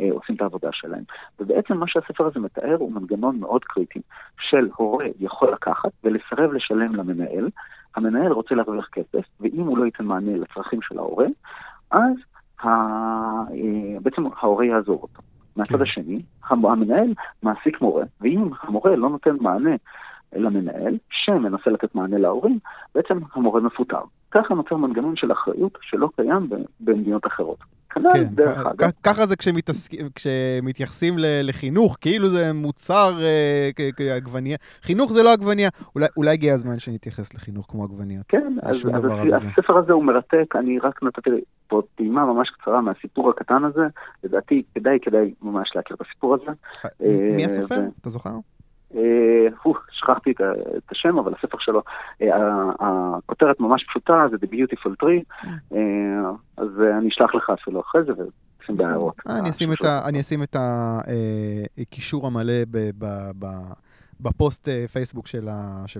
[0.00, 1.02] אה, עושים את העבודה שלהם.
[1.40, 4.00] ובעצם מה שהספר הזה מתאר הוא מנגנון מאוד קריטי
[4.40, 7.48] של הורה יכול לקחת ולסרב לשלם למנהל,
[7.96, 11.26] המנהל רוצה להרוויח כסף, ואם הוא לא ייתן מענה לצרכים של ההורה,
[11.90, 12.14] אז
[12.62, 12.68] ה...
[12.68, 15.22] אה, בעצם ההורה יעזור אותו.
[15.58, 15.82] מהצד כן.
[15.82, 19.76] השני, המנהל מעסיק מורה, ואם המורה לא נותן מענה
[20.32, 22.58] למנהל, שמנסה לתת מענה להורים,
[22.94, 24.00] בעצם המורה מפוטר.
[24.30, 26.50] ככה נוצר מנגנון של אחריות שלא קיים
[26.80, 27.58] במדינות אחרות.
[27.90, 28.90] כנ"ל כן, דרך אגב.
[29.02, 29.34] ככה זה
[30.14, 34.56] כשמתייחסים לחינוך, כאילו זה מוצר אה, כעגבניה.
[34.82, 35.68] חינוך זה לא עגבניה.
[35.94, 38.26] אולי, אולי הגיע הזמן שנתייחס לחינוך כמו עגבניות.
[38.28, 38.86] כן, אז,
[39.32, 41.30] אז הספר הזה הוא מרתק, אני רק נתתי
[41.68, 43.82] פה טעימה ממש קצרה מהסיפור הקטן הזה.
[44.24, 46.52] לדעתי, כדאי, כדאי ממש להכיר את הסיפור הזה.
[47.02, 47.74] אה, מי הסופר?
[47.74, 48.00] ו...
[48.00, 48.30] אתה זוכר?
[48.96, 49.46] אה,
[49.90, 51.82] שכחתי את השם, אבל הספר שלו,
[52.22, 52.28] אה,
[52.80, 55.78] הכותרת ממש פשוטה, זה The Beautiful Tree, אה,
[56.56, 56.68] אז
[56.98, 58.12] אני אשלח לך אפילו אחרי זה,
[58.68, 59.14] בהערות.
[60.06, 60.56] אני אשים את
[61.78, 62.54] הקישור המלא
[64.20, 65.48] בפוסט פייסבוק של,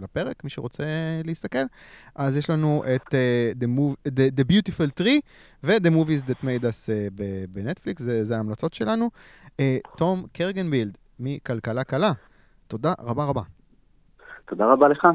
[0.03, 0.84] הפרק, מי שרוצה
[1.24, 1.64] להסתכל.
[2.14, 3.14] אז יש לנו את
[4.09, 5.20] The, Beautiful Tree
[5.64, 6.91] ו-The Movies That Made Us
[7.49, 9.11] בנטפליקס, זה ההמלצות שלנו.
[9.97, 12.12] תום קרגנבילד מכלכלה קלה.
[12.69, 13.43] תודה רבה רבה.
[14.47, 15.07] תודה רבה לך.